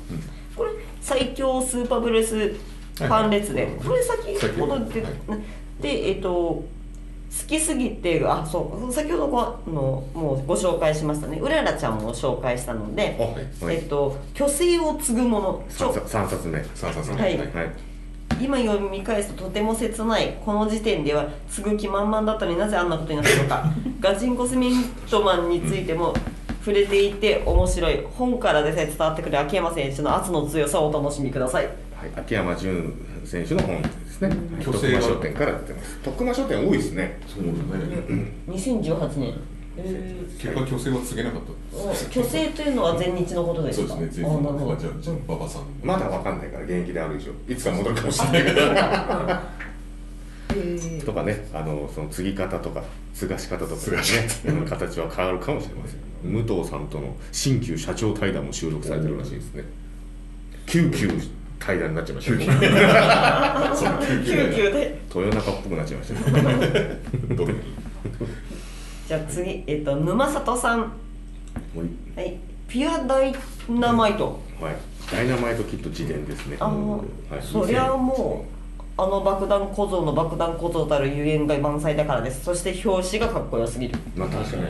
[0.55, 5.83] これ最強スーパーブレスファン列伝、これ先ほどで、はい。
[5.83, 6.65] でえっ、と
[7.41, 8.93] 好きすぎてあそう。
[8.93, 11.39] 先ほどごあのもうご紹介しましたね。
[11.39, 13.17] うららちゃんも紹介したので、
[13.63, 15.65] はいえっ、と虚勢を継ぐもの。
[15.75, 16.63] ちょ3冊三冊目。
[16.75, 17.39] さあさあさあはい。
[17.39, 17.49] はい。
[18.41, 20.39] 今読み返すととても切ない。
[20.45, 23.65] この時点では継ぐ気満々だったのになぜあんなことになったのか。
[23.99, 26.13] ガチンコスミントマンについても
[26.59, 28.07] 触れていて面白い。
[28.15, 31.65] 本からでさえ伝わってくる秋山選手の圧の強さをお楽しみください。
[31.65, 32.93] はい、秋山純
[33.25, 34.37] 選手の本ですね。
[34.61, 35.97] 虚勢は徳間書店から出てます。
[36.03, 37.21] 徳間書店多いですね。
[37.27, 37.57] そうだね。
[38.49, 39.35] 2018年。
[39.75, 41.79] え結果虚勢は告げなかった。
[41.79, 43.95] ー、虚勢というのは前日のことですか？
[43.95, 44.27] そうですね。
[44.27, 48.55] あなるほど全然じゃあじゃあ馬場さんまだわかんないから現役である以上、いつか戻るかもしれない。
[48.55, 49.43] から。
[50.51, 51.05] えー。
[51.07, 52.83] とかね、あのその継ぎ方とか
[53.15, 53.99] 継がし方とかね、
[54.47, 56.31] うん形は変わるかもしれません。
[56.31, 59.65] 武藤さんとの新旧社長対談も収録されてるらしいですね。
[60.67, 60.91] 急
[61.63, 62.47] 遽対談になっちゃいましたね。
[64.25, 67.01] 救 急で豊中っぽくなっちゃいましたね。
[67.37, 67.55] どれ
[69.09, 72.37] じゃあ次、えっと沼里さんはい
[72.69, 73.35] ピュアダイ
[73.69, 74.77] ナマイト、はい、
[75.13, 76.57] ダイナマイトキット自伝ですね。
[76.59, 78.53] あの、はいそりゃもう
[78.97, 84.63] あの爆弾小僧の爆弾小僧たるゆえんが満載だからですそして表紙がかっこよすぎるまあ確かに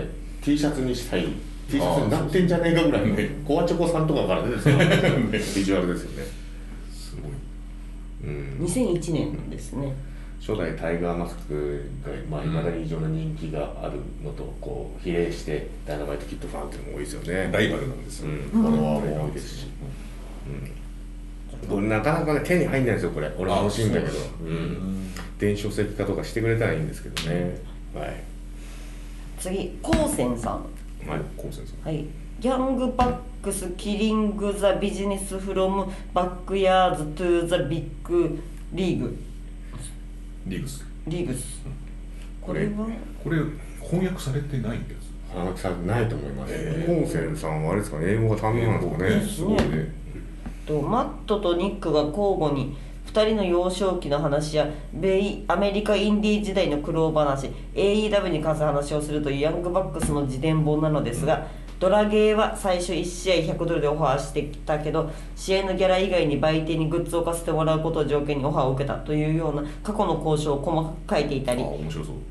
[0.43, 1.26] T シャツにしたい
[1.68, 6.41] T シャツになってんじゃねえかぐらいのコアチョコさんとかから出てるビジュアルですよね、
[7.12, 7.30] すごい。
[8.24, 9.94] うん、2001年ですね。
[10.40, 13.92] 初代タイガーマスクがまあ、未だに異常な人気がある
[14.24, 17.50] のとこう比例してダイナマイトキッドファンっていうのも多いですよね。
[17.52, 18.38] ライバルなんですよ、うん。
[18.50, 19.66] フォロワーも多いですし、
[21.70, 23.30] うん、なかなかね手に入んないんですよこれ。
[23.38, 24.12] 俺あ欲しいんだけど。
[24.12, 25.12] そううん。
[25.38, 27.60] 電子書籍化とかしてくれたらいいんですけどね、
[27.94, 28.24] はい。
[29.38, 30.54] 次コーセンさん。
[31.08, 32.04] はいコンセンサはい
[32.43, 38.36] ギャングバックスキリングザビジネスフロムバックヤーズトゥザビッグ
[38.72, 39.16] リーグ。
[40.47, 40.84] リーグス。
[41.07, 41.62] リーグス。
[42.40, 42.88] これは？
[43.22, 43.38] これ
[43.80, 45.12] 翻訳されてないんです。
[45.32, 48.07] 花木さんないと思います、えコンセンさんはあれですかね。
[48.09, 49.34] 英語が堪能なんですかね。
[49.36, 49.95] すごいね。
[50.66, 52.76] とマットとニックが交互に
[53.07, 61.47] 2人の幼少期の話や米アメリカインディー時代の苦労話 AEW に関する話をするというヤングバックスの自伝本なのですが、
[61.83, 71.64] ドラゲーは最初1試合100ドルでオファーしてきたけど試合のギャラ以外に売店にグッズを置かせてもらうことを条件にオファーを受けたというような過去の交渉を細かく書いていたあり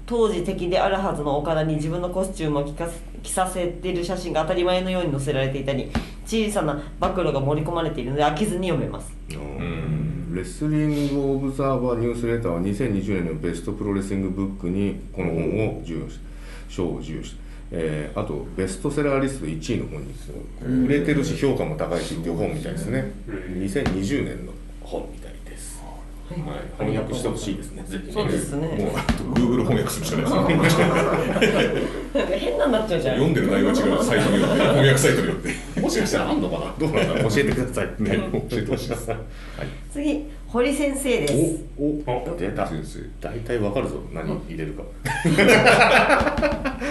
[0.06, 5.92] 当時敵であるはずの岡田に自分のコスチュームを着かせ着させている写真が当たり前のように載せられていたり
[6.26, 9.12] 小さな暴露が盛り込まれているので飽きずに読めます。
[9.32, 10.34] うん。
[10.34, 16.20] レスリング・オブザーバーニュースレターは2020年のベストプロレスリングブックにこの本を授与し
[16.70, 17.41] 賞を授与した、
[17.72, 23.12] えーあとベストセラーリスト1位の本にすごい売れてるし評価も高いしっていう本みたいですね。
[23.28, 24.52] 2020年の
[24.82, 25.82] 本みたいです、
[26.30, 26.38] はい、
[26.78, 27.86] 翻訳してほしいですね。
[28.12, 28.68] そうですね。
[28.68, 30.86] もうあと Google 翻訳するしかないですね
[32.38, 33.16] 変なになっちゃうじゃん。
[33.16, 35.50] 読んでる内容が違うサイトによって翻訳サイトによって。
[35.80, 36.76] もしかしたらあんのかな。
[36.78, 37.32] どうなんだろう。
[37.32, 37.88] 教えてください。
[38.04, 38.20] ね
[38.50, 39.10] 教えてほしいです。
[39.10, 39.20] はい。
[39.94, 41.64] 次堀先生です。
[41.80, 42.68] おお出た。
[42.68, 43.00] 先生。
[43.22, 44.02] 大体わかるぞ。
[44.14, 44.84] 何入れるか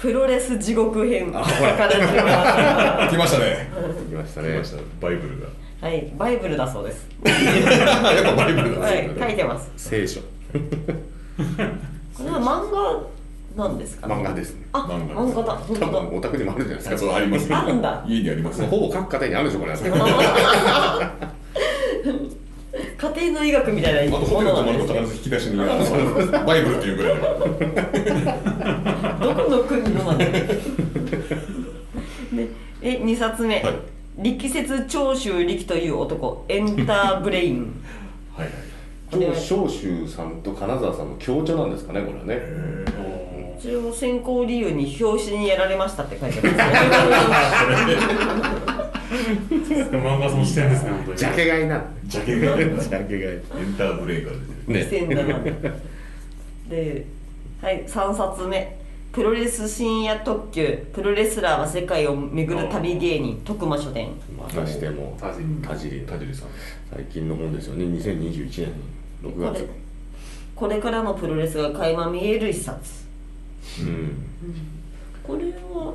[0.00, 1.30] プロレス地獄編。
[1.36, 1.74] あほら。
[1.76, 3.68] から始めま来ましたね。
[4.08, 4.54] 来ましたね。
[4.54, 4.76] 来ました。
[5.00, 5.46] バイブルが。
[5.46, 7.06] すはいバイブルだそうです。
[7.24, 9.70] やっぱバイブルだはい書いてます。
[9.76, 10.20] 聖書。
[10.20, 10.26] こ
[12.24, 12.70] れは漫
[13.56, 14.06] 画なんですか？
[14.08, 14.66] ね漫画ですね。
[14.72, 15.52] あ漫画漫画だ。
[15.54, 16.98] 本多分当お宅にもあるじゃないですか。
[16.98, 17.54] そうあります。
[17.54, 18.04] あるんだ。
[18.06, 18.64] 家にあります。
[18.66, 19.72] ほぼ各家庭にあるでしょこれ。
[19.72, 21.12] だ
[23.00, 25.64] 家庭の医学みたいなあとホテル泊まると必ず引き出しにバ
[26.56, 27.16] イブルっていうぐらい
[29.20, 30.24] どこの国のなんだ
[32.82, 33.74] え2冊目、はい。
[34.18, 36.44] 力説長州力という男。
[36.48, 37.82] エンターブレイン。
[38.36, 38.54] はいはい
[39.34, 42.40] 長州さんと金沢さんの共著なんですかねこれはね。
[43.58, 46.56] 一応選考理由に表紙にやられましたって書いてます。
[48.76, 48.79] ね
[49.10, 51.18] 漫画その視点ですね、本当に。
[51.18, 53.74] ジャケ買いなジャケがエンジャケ買い。
[53.76, 55.80] ターブレイカーでね2007年
[56.68, 57.06] で、
[57.60, 58.78] はい、3冊目。
[59.12, 60.86] プロレス深夜特急。
[60.92, 63.42] プロレスラーは世界を巡る旅芸人。
[63.44, 64.10] 徳間書店。
[64.38, 65.18] またしても。
[65.20, 65.34] 田
[65.76, 66.02] 尻。
[66.02, 66.48] 田尻さん。
[66.94, 67.86] 最近の本ですよね。
[67.86, 68.72] 2021年
[69.24, 69.68] 6これ月
[70.54, 72.78] これからのプロレスが垣間見える一冊。
[73.80, 74.26] うん。
[75.24, 75.94] これは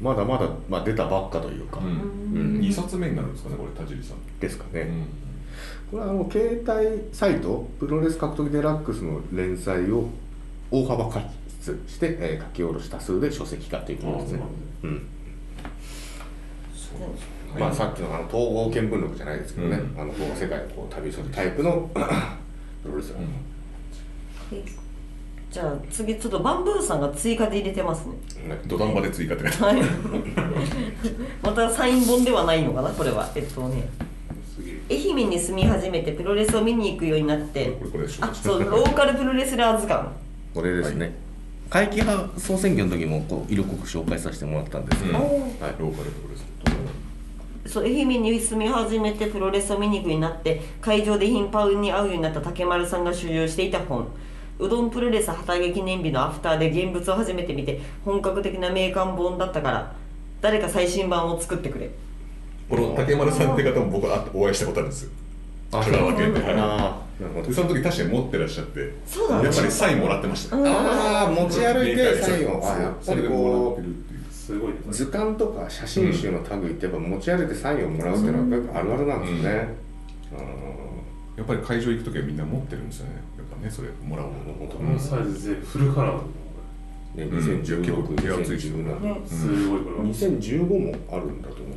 [0.00, 1.86] まだまだ、まあ、出たばっかというか、うん。
[1.86, 2.60] うん。
[2.60, 4.16] 2冊目になるんですかねこれ田尻さん。
[4.38, 5.06] ですかね、うん。
[5.90, 10.10] これはあの携帯サイトプロレス格闘技デラックスの連載を
[10.70, 14.40] 大幅化して、えー書き下ろし多数で書籍化ということですね、
[14.82, 15.06] うん
[16.74, 20.00] そうまあ、さっきのあの統合見聞録じゃないですけどね、うん。
[20.00, 21.90] あのこう世界をこう旅するタイプの
[22.82, 23.22] プロレスラー、
[24.52, 24.64] え
[25.56, 28.14] じゃあ次ちょっとバンブーさんが追加で入れてますね。
[28.66, 29.80] 土壇場で追加って書いてある。
[29.80, 29.88] はい。
[31.42, 33.26] またサイン本ではないのかなこれは。
[33.34, 33.88] えっとね。
[34.90, 37.74] 愛媛に住み始めてプロレスを見に行くようになって。
[38.20, 40.10] あそうローカルプロレスラー図鑑
[40.52, 41.14] これですね、
[41.70, 45.24] 会期派総選挙の時もこう色濃く紹介させてもらったんですけど、うん。
[45.24, 45.32] はい。
[45.32, 46.44] ローカルプロレス。
[47.66, 54.06] そう愛媛に住み始めてプロレスを見に行くようになって会場で頻繁に会うようになった竹丸さんが所有していた本
[54.58, 59.92] うどんプロレス旗揚げ記念日のアフターで現物を初めて見て本格的な名鑑本だったから
[60.40, 61.90] 誰か最新版を作ってくれ。
[62.68, 65.10] この竹丸さんって方も僕はお会いしたことあるんですよ。
[65.72, 66.40] あ香川県で。
[67.52, 69.42] その時確かに持ってらっしゃってそうだ。
[69.42, 70.56] やっぱりサインもらってました。
[70.56, 72.60] ああ持ち歩いてサインを。
[72.62, 74.90] あやっぱりこうすごいですね。
[74.90, 79.74] う図鑑とか写真集の類ってやっぱ持ち歩いてサインをもらうっていうのはあるあるなんですね、
[81.36, 83.12] やっぱり会場行く時はみんな持ってるんですよね
[83.62, 84.66] ねそれもらうもの。
[84.66, 86.22] このサイズでフルカラーの。
[87.14, 87.38] ね、うん。
[87.38, 89.20] 2016、結構手厚いし2017、ね。
[89.26, 90.04] すごいこれは。
[90.04, 91.74] 2015もあるんだと思う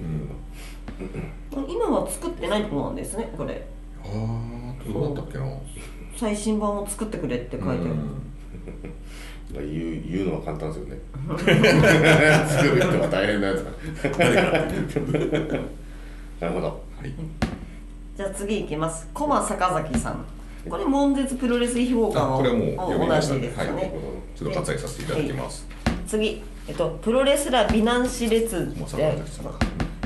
[0.99, 3.65] けどな、今は作ってないとこなんですねこれ。
[4.03, 4.09] ああ
[4.91, 5.45] どうだったっけな。
[6.17, 8.21] 最新版を作ってくれって書いてある、うん。
[9.51, 9.65] 言う
[10.09, 10.99] 言うのは簡単ですよね。
[11.29, 13.71] 作る人は大変なやつだ
[16.41, 16.67] なるほど。
[16.67, 17.13] はい。
[18.17, 19.07] じゃあ次いきます。
[19.13, 20.25] 駒坂崎さん
[20.67, 23.67] これ悶絶プロレス秘宝館はあこれはもう読みました同んではい
[24.35, 25.67] ちょっと割愛させていただきます。
[26.07, 28.73] 次、えっと、プロレスラー美男子列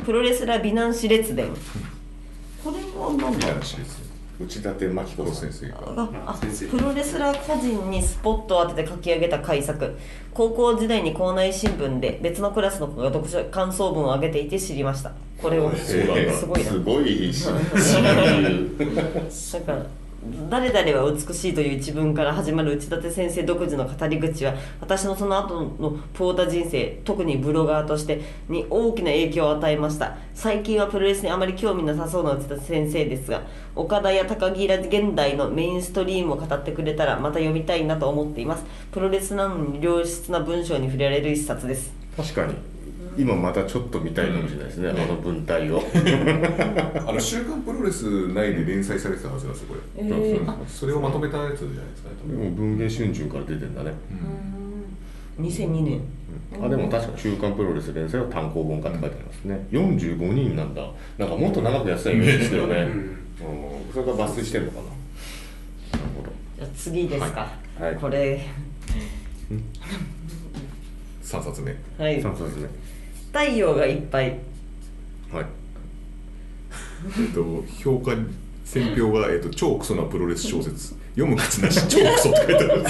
[0.03, 1.47] プロレスラー美男子列伝。
[2.63, 4.01] これは何ミだランシです
[4.39, 5.77] 内館真紀子先生が
[6.71, 9.95] プロレスラー個人にスポットを当てて書き上げた改作
[10.33, 15.11] 高校時代に校内新聞で別のクラスの子が読書感想文を上げていて知りました。
[15.41, 15.73] これを。
[15.75, 16.33] すごいな。
[16.33, 16.45] す
[16.79, 17.51] ごいしだ
[19.61, 19.85] から
[20.49, 30.15] 誰々は美しいという一文から始まる内館先生独自の語り口は私のその後のプオータ人生特にブロガーとしてに大きな影響を与えました。
[30.33, 33.41] 最近はプロレスにあまり興味なさそうな内館先生ですが
[33.75, 38.63] 岡田や高木ら現代のメインストリームを語ってくれたらまた読みたいなと思っています。
[38.91, 41.91] プロレスなのに良質な文章に触れられる一冊です。
[42.15, 42.53] 確かに。
[43.17, 45.81] 今またちょっと見たいかもしれないですね、あの文体を。
[47.07, 50.49] あの週刊プロレス内で連載されてたはずなんですよこれ、えー。
[50.49, 53.93] あそれをまとめたやつじゃないですかねもう文藝春秋から出てんだね、
[55.39, 56.01] 2002年。
[56.61, 59.67] あでも確かに「週刊プロレス連載は単行本化って書いてありますね。
[59.71, 60.87] 45人なんだ。
[61.17, 63.17] なんかもっと長くやってたイメージですけどね、うん、
[63.93, 64.83] それが抜粋してるのかな。
[65.99, 66.31] なるほど。
[66.57, 67.91] じゃあ次ですか、はい。
[67.91, 67.95] はい。
[67.95, 68.41] これ。
[71.23, 71.75] 3冊目。
[71.97, 72.21] はい。
[72.21, 72.82] 3冊目
[73.33, 74.29] 太陽がいっぱい。
[75.31, 75.45] はい。
[77.19, 78.11] えっと評価
[78.63, 80.95] 選評が、えっと、超クソなプロレス小説。
[81.15, 82.83] 読む価値なし 超クソって書いてある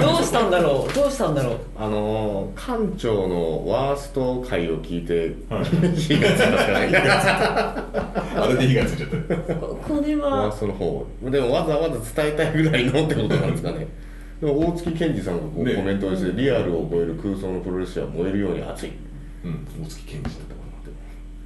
[0.00, 0.94] どうしたんだろう？
[0.94, 1.58] どうしたんだろう？
[1.76, 5.64] あのー、館長のワースト回を聞いて、はい。
[5.96, 7.84] 火がついたから
[8.36, 9.54] あれで火がついちゃった。
[9.54, 10.46] ここれは。
[10.46, 13.86] ワーストの方でもわざわざ伝えたいぐらいのってことなんですかね。
[14.40, 15.74] でも大月健二さんがこうね。
[15.74, 18.90] コメントをして、リアルを超える空想のプロレスは燃えるように熱い
[19.44, 20.60] うん大月健二だったか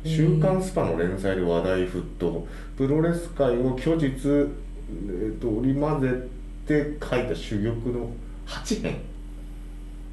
[0.05, 2.47] な週刊スパの連載で話題沸騰。
[2.77, 6.29] プロレス界を虚実、えー、と織り交ぜ
[6.67, 8.11] て書いた珠玉の
[8.47, 8.97] 8編。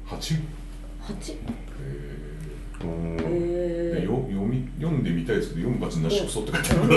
[0.06, 0.40] 8
[1.00, 1.36] 8
[2.82, 3.16] うん。
[3.20, 6.88] えよ読み読んでみたいですけど読む価値なしクソって書いてある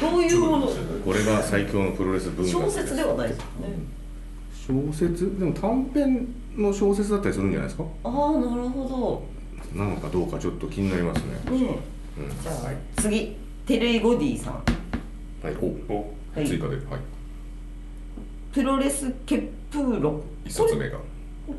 [0.00, 0.66] どういうもの？
[1.04, 3.44] これが最強のプロレス文化小説ではないですよ
[4.76, 4.88] ね。
[4.92, 5.38] 小説？
[5.38, 7.84] でも短編の小説だったりするんじゃないですか？
[8.04, 9.24] ああなるほ
[9.74, 11.40] なのかどうかちょっと気になりますね。
[11.48, 11.56] うん。
[11.64, 11.78] え
[12.42, 12.76] じゃあ、はい。
[12.96, 13.36] 次。
[13.66, 14.54] テレイゴディさん。
[14.54, 14.60] は
[15.50, 15.56] い
[15.88, 15.96] お
[16.34, 16.46] はい。
[16.46, 16.76] 追加で。
[16.76, 16.84] はい。
[18.52, 20.98] プロレス血風録一冊目が。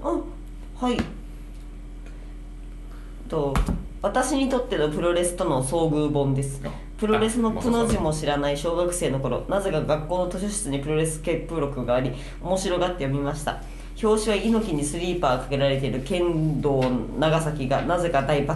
[0.02, 0.20] あ
[0.80, 0.98] はい。
[3.30, 3.54] と
[4.02, 6.62] 私にとってのプロレスとの遭遇本です。
[6.66, 9.46] あプロレスのあくの字も知らない小学生の頃。
[9.50, 13.62] なぜか学校の図書室にプロレス血風録があり面白がって読みました
[14.02, 16.84] 表紙は猪木にスリーパーかけられている剣道
[17.20, 18.56] 長崎がなぜか大抜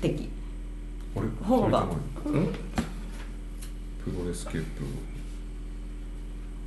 [0.00, 0.28] 擢。
[1.16, 1.86] あれ本が。
[2.24, 4.64] プロレスケッ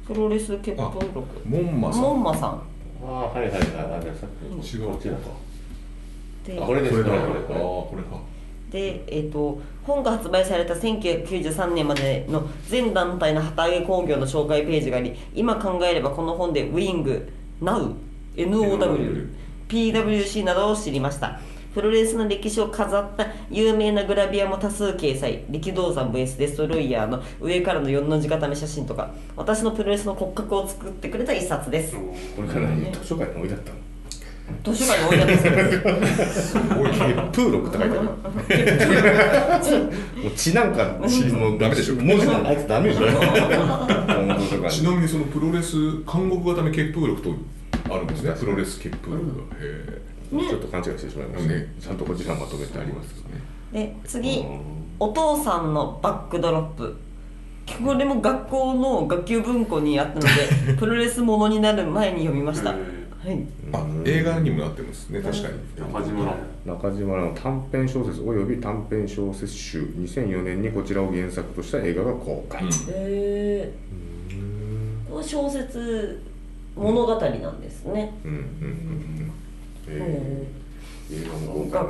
[0.05, 1.39] プロレス血風あ録。
[1.41, 2.01] プモンマさん。
[2.01, 2.49] モンマさん。
[2.49, 2.61] あ
[3.03, 3.59] あはいはいはい。
[3.59, 5.19] あれさっき違うこっちだか
[6.45, 6.81] であこれ。
[6.81, 8.19] ですこれこれか。
[8.71, 17.31] で、えー、と本が発売された1993年までの全団体の旗揚げ工業の紹介ページがあり今考えればこの本でウィング、
[17.61, 17.93] NOW、
[18.37, 19.27] NOW、
[19.69, 21.39] PWC などを知りました。
[21.73, 25.43] プロレスの歴史を飾った有名なグラビアも多数掲載。
[25.49, 29.11] 力道山 VS デストロイヤーの上からの4の字固め写真とか。
[29.37, 31.95] 私のプロレスの骨格を作ってくれた一冊です。
[31.95, 33.77] これから何図書館に置いてあったの？
[34.65, 36.89] 図書館に置いてあったんですすごい
[37.31, 38.03] プーロクって書いてある
[40.23, 40.83] もう血なんか
[41.39, 41.95] もうダメでしょ？
[41.95, 43.05] 文字なんかあいつダメでしょ？
[44.61, 47.35] この図書館ちなみにそのプロレス監獄固め血風力と
[47.89, 48.33] あるんですね。
[48.39, 49.43] プロレス血風力が。
[49.59, 50.01] へ
[50.49, 51.53] ちょっと勘違いしてしまいました。
[51.53, 51.59] ね。
[51.59, 53.23] ねちゃんとこちらまとめてあります
[53.71, 54.39] で次。
[54.39, 56.95] うんお父さんのバックドロップ。
[57.83, 62.79] これも学校の学級文庫にあったので プロレスものになる前に読みました、はい、
[63.25, 65.55] えあ映画にもなってますね確かに。
[65.79, 66.35] 中島の。
[66.65, 69.81] 中島の短編小説および短編小説集。
[69.97, 72.69] 2004年にこちらを原作とした映画が公開、うん。
[72.89, 73.71] え
[75.15, 76.21] の小説
[76.75, 78.43] 物語なんですね、うんうんうん
[79.87, 80.03] うん。
[80.03, 80.47] え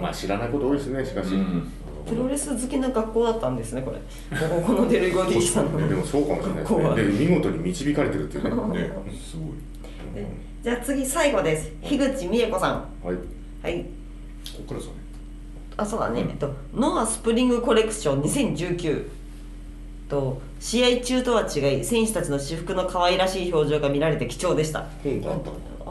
[0.01, 1.71] まあ知らないこと多いですねしかし、うん。
[2.07, 3.97] プロレス好きな学校だったんですねこれ。
[4.73, 5.87] のデルゴディさんの。
[5.87, 6.95] でもそうかもしれないですね。
[6.95, 8.49] で見事に導かれてるっていうね。
[9.13, 10.15] すごい。
[10.15, 10.25] で
[10.63, 11.71] じゃあ次最後です。
[11.81, 13.07] 樋口美恵子さん。
[13.07, 13.07] い。
[13.63, 13.83] はい。
[13.83, 13.87] こ
[14.57, 14.99] こからですよね。
[15.77, 16.29] あそうだね、うん。
[16.29, 19.05] えっとノアスプリングコレクション2019
[20.09, 24.87] と試合中とは違い選手たちの私服の可愛らしい表情が見られて貴重でした。
[25.03, 25.57] 本があったの
[25.87, 25.89] あ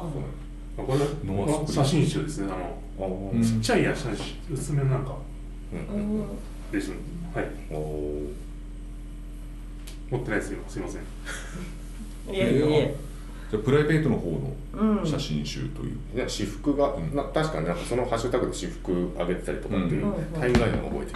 [0.79, 2.53] あこれノアスプリン写真集ですね。
[2.97, 5.17] あのちっちゃいや写真薄めのなんか
[5.73, 5.79] うん。
[5.79, 6.25] うん
[6.71, 6.93] です
[7.35, 7.51] はい。
[10.09, 10.61] 持ってないですよ。
[10.69, 11.03] すいません。
[12.33, 12.89] いやいやいや
[13.51, 14.31] じゃあプライベートの方
[14.75, 17.17] うんの写真集という、いや私服が、うん。
[17.17, 20.25] な確かになんかそのハッシュタグで私服上げてたりとかっていううん。
[20.33, 21.13] タイムラインを覚えて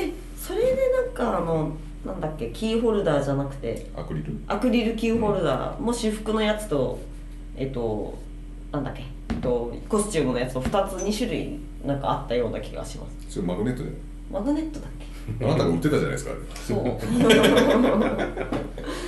[0.00, 2.48] る、でそれでなんかあのなんだっけ？
[2.50, 3.86] キーホルダーじゃなくて。
[3.96, 4.38] アクリル？
[4.46, 5.80] アクリルキーホルダー。
[5.80, 6.98] も私服のやつと
[7.56, 8.18] えっと
[8.72, 13.34] なんだっけ、えっと、コスチュームのやつと2つ2種類なんかあったような気がします。
[13.34, 13.90] それマグネットで
[14.30, 15.04] マグネットだっけ？
[15.44, 16.40] あなたが売ってたじゃないですかあれ。
[16.54, 16.78] そう。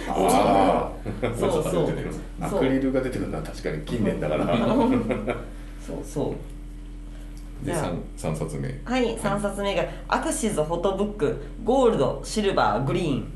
[0.09, 0.91] あ
[1.39, 1.89] そうそう。
[2.41, 4.47] あアクリルが出てくるのは確かに近年だから。
[5.87, 6.35] そうそう
[7.63, 8.81] でじゃあ 3, 3冊目。
[8.85, 13.33] はい3冊目が AXIZ フォトブックゴールドシルバーグリーン。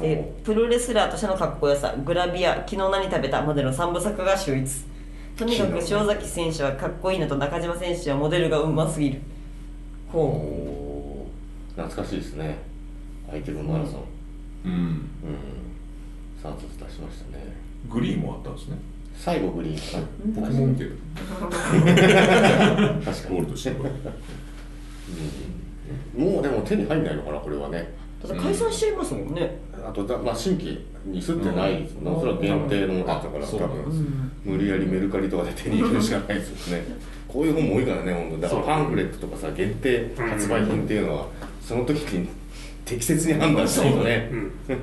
[0.00, 0.44] えー。
[0.44, 4.84] プロレスラーとしてのかっこよさグラビア昨日何食べたまでの3部作が秀逸。
[5.36, 9.20] とにかく潮崎選手はかっこいいのと中島選手はモデルがうますぎる。
[10.12, 12.58] おほおー懐かしいですね。
[13.32, 14.04] アイテムマラソン
[14.66, 14.72] うん。
[14.72, 15.08] うん。
[16.42, 17.72] 3冊出しましたね。
[17.88, 18.76] グリーンもあったんですね
[19.16, 20.42] 最後グリーンかな。
[20.42, 20.84] ポケモン系
[23.04, 23.36] 確かに。
[23.36, 23.92] ゴールドシルバー
[26.16, 27.92] もうでも手に入んないのかなこれはね。
[28.24, 34.32] うだって解散しちゃいますもんね、あとだ、まあ、新規にすってないですもんね、それは限定のだから多分。
[34.44, 36.84] 無理やりメルカリとかで手に入れるしかないですよね。
[37.26, 38.40] こういう本も多いからね本当。
[38.40, 41.26] だからパンフレットとかさ限定発売品っていうのは
[41.60, 42.28] その時に
[42.84, 44.28] 適切に判断したいよね。
[44.30, 44.50] うん。
[44.68, 44.76] で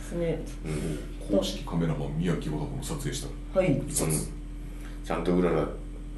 [0.00, 0.42] すね。
[0.64, 3.22] うん公式カメラマン宮城和子の撮影し
[3.54, 3.78] たはい。
[3.88, 4.28] 一冊
[5.04, 5.66] ちゃんと裏が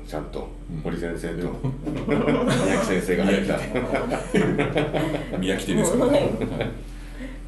[0.07, 0.49] ちゃんと。
[0.73, 0.81] うん。
[0.83, 1.35] 堀先生と。
[2.07, 3.59] 宮城先生が入った。
[5.39, 5.75] 宮城。
[5.77, 6.05] 店ですか？
[6.07, 6.23] らはい。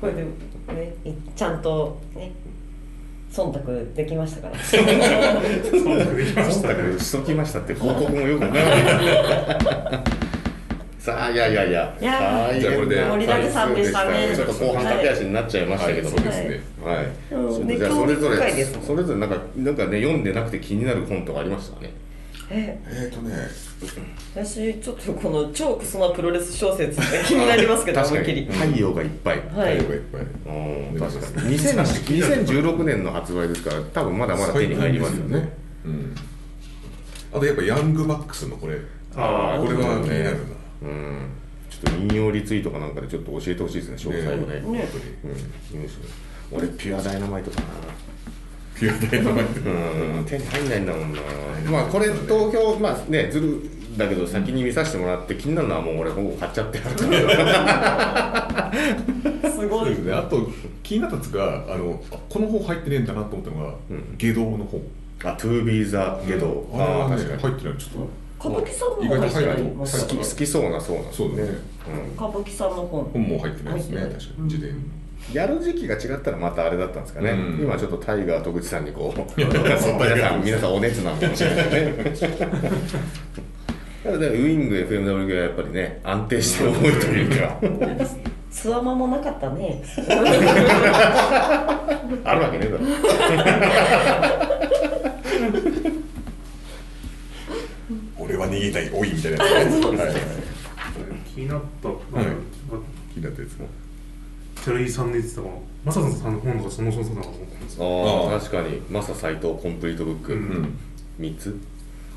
[0.01, 2.31] これでねいちゃんとね
[3.33, 4.59] 忖度できましたから。
[4.62, 10.05] そうできましただからしときましたって報告もよくわからない
[11.05, 11.95] さあいやいやいや。
[12.01, 13.03] いやじゃあこれで。
[13.03, 14.33] な盛りだくさんでしたね。
[14.35, 16.09] ちょっと後半駆け足になっちゃいましたけど。
[16.09, 16.63] もはいそうですね。
[16.83, 21.93] はい、うんでじゃあそれぞれそれぞれなんかなんかね読んでなくて気になる本とかありましたね。
[22.49, 23.35] ええーとね。
[24.35, 28.41] 私ちょっとこの超クソなプロレス小説って 気になりますけど確か思いっきり。
[28.41, 29.77] に太陽がいっぱい、はい。
[29.77, 30.21] 太陽がいっぱい。
[30.23, 31.59] うん確かに。
[31.59, 35.53] 2000 2016年の発売ですから多分まだまだ手に入りますよね。
[35.85, 36.15] うん。
[37.31, 38.79] あとやっぱヤングバックスのこれ。
[39.17, 40.54] あこれは気になるな
[40.85, 41.30] うん。
[41.70, 44.55] ちょっと引用リツイートかなんかでちょっと教えてほしいですね詳細をね。
[44.55, 45.99] ねうんニュース
[46.53, 47.66] 俺ピュアダイナマイトかな。
[48.76, 49.61] ピュアダイナマイト。
[49.61, 50.24] うん。
[50.24, 51.20] 手に入んないんだもんな。
[51.70, 53.62] まあこれ投票まあねずる
[53.97, 57.43] だけど先に見させてもらって気になるのはもう俺ほぼ買っちゃってあるか
[59.43, 59.51] ら。
[59.51, 59.91] すごい。
[59.91, 60.12] ですね。
[60.12, 60.49] あと
[60.82, 64.16] 気になったやつがあのあこの本入ってねえんだなと思ったのがうん。
[64.18, 64.82] 下道の本
[65.24, 67.43] あ To be the ゲドあれはね確かに。
[67.43, 67.78] 入ってない。
[67.78, 69.76] ちょっと歌舞伎さんの意外本入ってない。
[69.76, 71.49] 好き好きそうなそうなんですそうだね。
[72.14, 74.42] 歌舞伎さんの本本も入ってないですね確かに。
[74.45, 74.76] 自伝。
[75.32, 77.62] やる時期が違ったらまたあれだったんですかね、うん。
[77.62, 79.90] 今ちょっとタイガー戸口さんにこう皆さ
[80.36, 81.95] ん皆さんお熱なのかもしれないね。
[84.05, 87.59] ただねウイング FMW がやっぱりね安定して重いというか
[88.51, 89.82] つわまもなかったね。
[92.22, 92.84] あるわけねえだろ
[98.35, 99.87] 俺は逃げたいおいみたいなやつね。
[99.87, 100.14] はいはい
[101.35, 101.99] 気になった、はい
[103.12, 103.66] 気になったやつも
[104.64, 108.30] 照井さんの言ってたこのマサさんの本とかそのそうそうだなと思ったんですよ。
[108.30, 108.39] ああ。
[108.41, 108.80] 確かに。
[108.91, 110.43] マサ斎藤コンプリートブック、ううん。
[110.62, 110.78] ん
[111.20, 111.57] 3つ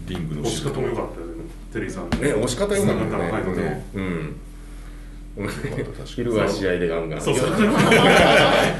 [0.07, 1.33] リングの押し方も良かったよね
[1.73, 2.09] 照井さん。
[2.21, 2.33] ね。
[2.33, 3.63] 押し方良かったね。
[3.63, 3.85] ね。
[3.95, 4.35] うん。
[5.45, 5.85] 確かに。
[6.05, 7.21] 昼は試合でガンガン。
[7.21, 7.49] そうそう。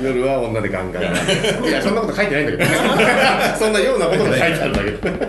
[0.01, 1.03] 夜は女でガンガン。
[1.03, 2.65] いやそんなこと書いてないんだけど
[3.59, 5.25] そんなようなことが書いてあるんだけ。
[5.25, 5.26] ど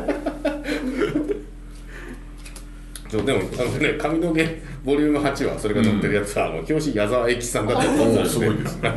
[3.09, 4.45] そうでもあのね髪の毛
[4.85, 8.91] ボリューム8はそれが載ってるやつは、あの表紙矢沢永吉さんだったりおーすごいですね。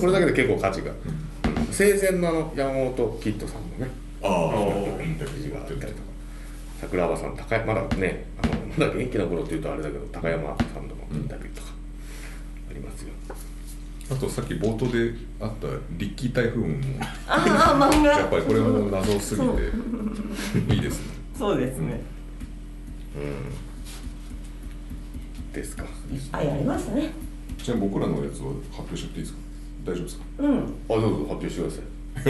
[0.00, 0.92] これだけで結構価値が、
[1.70, 3.90] 生前のあの山本キッドさんのね
[4.22, 5.92] ああインタビューがあってるとか。
[6.78, 11.68] 桜庭さん高山まだねあのまだ元気な頃っていうとあれだけど高山さんのインタビューとか
[12.70, 13.08] ありますよ、
[14.10, 16.76] あとさっき冒頭であったリッキー台風も
[17.26, 18.10] ああ漫画。
[18.10, 21.14] やっぱりこれも謎すぎていいですね。
[21.38, 22.02] そうですね
[23.16, 23.22] うん。
[25.52, 25.84] ですか。
[26.32, 27.12] あやりますね。
[27.58, 29.40] じゃあ僕らのやつは発表しちゃっていいですか？
[29.86, 30.24] 大丈夫ですか？
[30.38, 30.58] うん。
[30.58, 31.82] あどうぞ発表してください。
[32.16, 32.24] 浅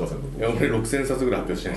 [0.00, 1.70] 香さんのいや俺6000冊ぐらい発表して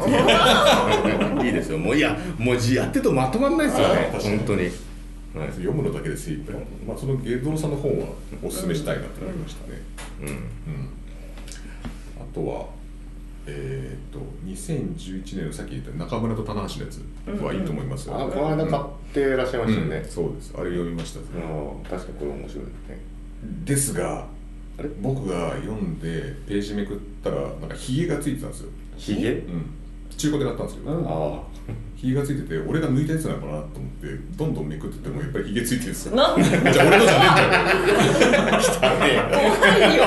[1.39, 1.45] ない。
[1.47, 1.77] いいですよ。
[1.77, 4.09] もういやもうやってるとまとまんないですよね。
[4.19, 4.61] 本当に。
[4.63, 4.67] は
[5.45, 5.49] い。
[5.51, 6.55] 読むのだけで精一杯、
[6.87, 8.07] まあ、そのゲドロさんの本は
[8.41, 9.81] おすすめしたいなと思いましたね、
[10.21, 10.27] うん。
[10.27, 10.35] うん。
[12.19, 12.65] あとは
[13.47, 16.87] えー、と2011年のさっき言った中村と棚橋のや
[17.39, 18.83] つはいいと思いますよ、あこの間買っ
[19.13, 20.09] てらっしゃいましたよね、うん。
[20.09, 20.53] そうです。
[20.57, 21.23] あれ読みました、あ
[21.89, 22.99] 確かにこれ面白いですね。
[23.63, 24.27] ですが
[24.77, 24.89] あれ？
[25.01, 29.65] 僕が読んでページめくったらなんかヒゲがついてたんですよ、ひげうん、
[30.17, 31.05] 中古で買ったんですけど、うん。
[31.07, 31.43] あ
[32.05, 36.15] ヒゲがついてて俺が抜いたやつなのかなと思ってどんどんめくってってもやっぱりヒゲついてるんですよ。
[36.15, 36.43] なんで？
[36.43, 37.25] じゃあ俺のじゃね
[39.09, 39.41] えんだ
[39.97, 40.05] よ。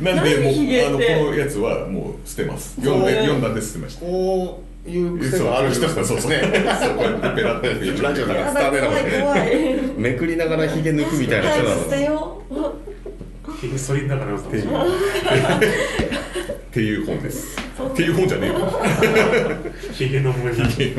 [0.00, 0.52] なんでもう
[0.86, 2.28] あのこのやつはもう。
[2.28, 4.02] 捨てます読んで読んだんで捨てました。
[4.02, 7.60] こういう癖がある人そうそうそうこうやってペラ
[8.08, 8.70] ラジオだから。
[9.96, 12.42] めくりながらひげ抜くみたいな人な早く捨てのよ
[13.60, 14.68] ひげ剃りながら読んでた
[16.70, 17.58] っていう本です。
[17.58, 18.54] っていう本じゃねえよ。
[19.92, 20.94] ひげの思い出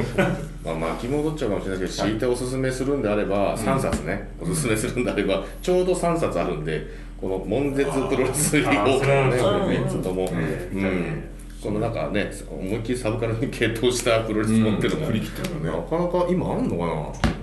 [0.65, 2.19] まあ、巻き戻っちゃうかもしれないけど強い。
[2.19, 6.85] ておすすめするんであれば3冊ね、おすすめするんであればちょうど3冊あるんで
[7.19, 9.77] この「悶絶プロレスリーあーそれはねそうね。
[9.77, 10.83] 3つとも、ううん。
[10.83, 11.23] ん
[11.63, 15.65] このなんかね思いっきりサブカルに傾倒したプロレス持ってるのも、振り切ってるのね。
[15.67, 16.91] なかなか今あんのかな。
[16.91, 17.40] うん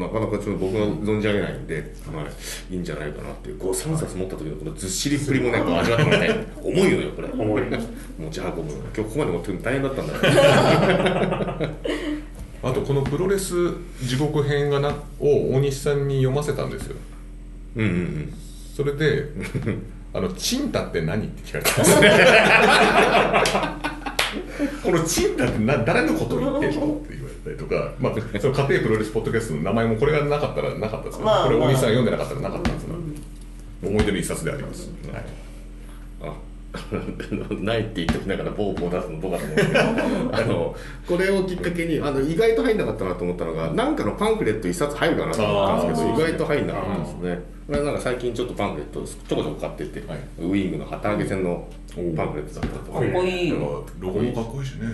[0.00, 1.84] なかなかちょっと僕は存じ上げないんで、はい、
[2.74, 3.58] いいんじゃないかなっていう。
[3.58, 6.46] こう3冊持った時のこのずっしりっぷりもねこう味わってもらいたい。
[6.62, 7.28] 重いのよこれ。
[7.28, 7.62] 重い
[8.18, 8.68] 持ち運ぶの。
[8.68, 10.12] 今日ここまで持ってくるの大変だったんだ。
[10.14, 10.20] よ
[12.62, 13.54] あとこのプロレス
[14.02, 16.96] 地獄編がなを大西さんに読ませたんですよ。
[17.76, 18.34] うんうんうん。
[18.74, 19.24] それで
[20.12, 21.84] 「あのチンタって何?」って聞かれたんで
[23.46, 32.94] す このチンタってな誰のことを言ってんのって言われたりとか、まあ、その家庭プロレスポッドキャストの名前もこれがなかったらなかったですけど、まあこれ大西さんまあ読んでなかったらなかったんですが、
[33.88, 35.24] 思い出の一冊であります、はい
[36.22, 36.34] あ
[37.62, 39.80] ないって言っておきながらボーボー出すのどうかと思うんですけど。
[40.32, 40.76] あの
[41.08, 47.42] これをきっかけにあの意外と入んなかったなと思ったのがなんかのパンフレット一冊入るかなと思ったんですけど意外と入んなかったですね。
[47.66, 50.18] これなんか最近ちょっとパンフレットちょこちょこ買ってて、はい。
[50.38, 51.68] ウィングの旗揚げ戦の
[52.16, 53.50] パンフレットだったとかっこいい。
[53.50, 54.86] ロゴもかっこいいしね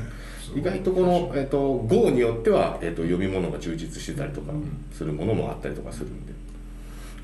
[0.54, 4.52] 意外とこの、えっと号によっては、えっと読み物が充実してたりとか
[4.92, 6.36] するものもあったりとかするんで。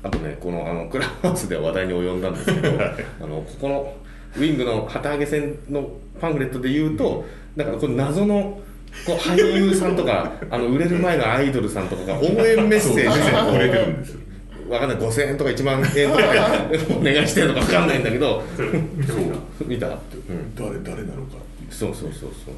[0.03, 2.69] あとねこのあのクラブハウスでは話題に及んだんですけど
[3.21, 3.93] あのここの
[4.35, 8.59] ウィングの旗揚げ戦のパンフレットで言うとだからこれ謎の
[9.05, 14.19] こう俳優さんとか あの売れる前のアイドルさんとかが応援メッセージでれてるんですよ
[14.69, 16.07] わかんない5000円とか1万円とかで
[16.99, 19.13] お願いしてるのかわかんないんだけど見た
[19.65, 19.97] 見た、うん
[20.55, 21.37] 誰誰なのか
[21.69, 22.53] そうそうそうそう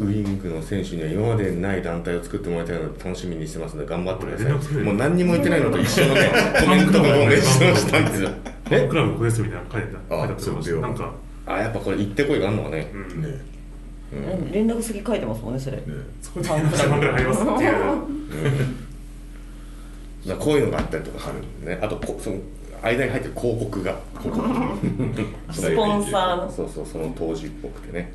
[0.00, 4.74] ウィングの選手には今までにない団体を作ってもらいたいので楽しみにしてますので頑張ってください。
[4.84, 6.30] もう何にも言ってないのと一緒のね
[6.60, 8.30] コメントがもうメッセージしたんですよ
[8.68, 11.12] ファンクラブここですみたいなの書いてたあそうなんか
[11.46, 12.90] あやっぱこれ行ってこいがあるのかね。
[12.92, 13.22] うん。
[13.22, 13.38] ね。
[14.52, 15.76] 連絡先書いてますもんねそれ。
[15.78, 15.82] ね。
[16.22, 17.68] そこで1万ぐらい入りますってい
[20.32, 20.36] う。
[20.38, 21.80] こういうのがあったりとかするんでね。
[21.82, 22.36] あとこその
[22.82, 23.98] 間に入ってる広告が。
[25.50, 26.50] スポンサーの。
[26.50, 28.12] そうそうその当時っぽくてね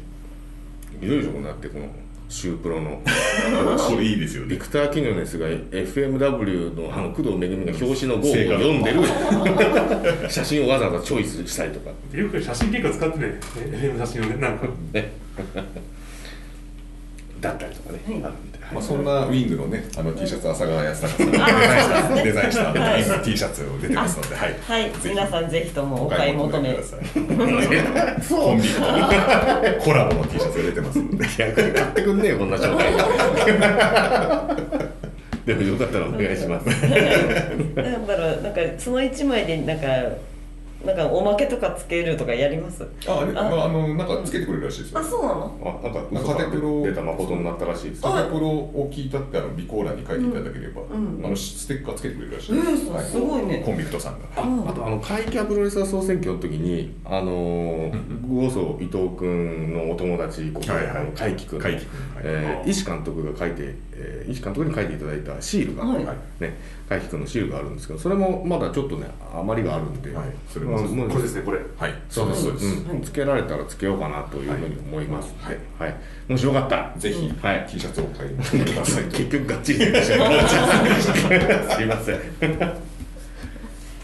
[1.02, 1.88] いろいろこうなってこの
[2.30, 3.02] シュープロの。
[3.78, 4.50] これいいですよね。
[4.50, 10.30] ビクター・キノネスが FMW のあの工藤めぐみが表紙の号を読んでる。
[10.30, 11.92] 写真をわざわざチョイスしたりとか。
[12.18, 13.40] よく写真結構使ってね
[13.72, 14.68] FM 写真をねなんか。
[14.94, 15.12] ね
[17.46, 24.92] だったりとかね、はいあるんで、まあ、そんなウィングのねあの T シャツ浅川康隆さんがデザインしたデザインした T シャツを出てますので、はい、はい。
[25.04, 26.74] 皆さんぜひともお買い求め。
[26.74, 27.00] ください。
[27.00, 28.82] コンビと
[29.84, 31.28] コラボの T シャツが出てますので。
[31.38, 32.92] 逆に買ってくんねえよこんな紹介
[35.46, 36.68] でもよかったらお願いします。
[36.68, 36.74] な
[37.98, 38.42] んだろう。
[38.42, 39.86] なんかその一枚でなんか
[40.86, 42.88] なんかおまけとかつけるとかやります？
[43.08, 43.34] ああれ？
[43.34, 45.00] まああのなんかつけてくれるらしいですよ。
[45.00, 45.82] あそうなの？
[45.82, 48.02] あなんかカテプロ出た誠になったらしいです。
[48.02, 51.26] タケプロを聞いたってあの備考欄に書いていただければ、うん。
[51.26, 53.64] あのステッカーつけてくれるらしいえです、ーすごいね。
[53.66, 54.28] コンビクトさんが。
[54.36, 60.98] ああとあの怪奇アプロレスラー総選挙の時にあのー、グオソ伊藤君のお友達ここはいはい。
[60.98, 62.24] あの怪奇君の怪奇君はい。
[62.26, 66.06] えー、石監督が書いて、えー、石監督に書いていただいたシールが、はい。
[66.40, 70.28] ね怪奇君のシールがあるんですけどそれもまだちょっとね余りがあるんで、はい。
[70.48, 71.60] それもこれですねこれ。
[71.78, 72.90] はいそうですそうです、ん。
[72.92, 73.02] うん。
[73.02, 75.34] つけられたらつけようかなというふうに思います。
[75.40, 75.58] はい。
[75.80, 75.96] はい。
[76.28, 77.66] もしよかったらぜひ、はい。
[77.70, 79.04] T シャツをお買いください。
[79.06, 80.20] と 結局がっちり出てしまい。
[80.20, 82.20] ましたすいません。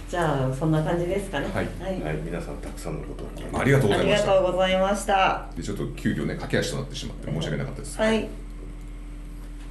[0.10, 1.48] じゃあそんな感じですかね。
[1.54, 1.68] はい。
[2.04, 2.16] はい。
[2.26, 4.26] 皆さんたくさんのことをありがとうごあざいました。
[4.26, 5.46] りがとうございました。
[5.56, 8.28] でちょっと急遽ね駆け足となってしまって申し訳なかったです、はい。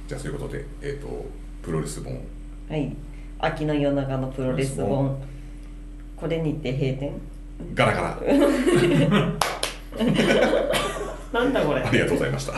[0.07, 1.25] じゃあそういうことでえっ、と
[1.61, 2.19] プロレス本。
[2.69, 2.95] はい。
[3.39, 5.19] 秋の夜長のプロレス本
[6.21, 7.19] これにて閉店。
[7.73, 8.17] ガラガラ。
[11.33, 11.81] なんだこれ。
[11.81, 12.53] ありがとうございました。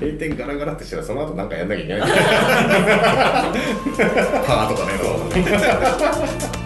[0.00, 2.00] 閉店ガラガラってしたらその後なんかやんなきゃいけない
[4.44, 6.65] パーとかね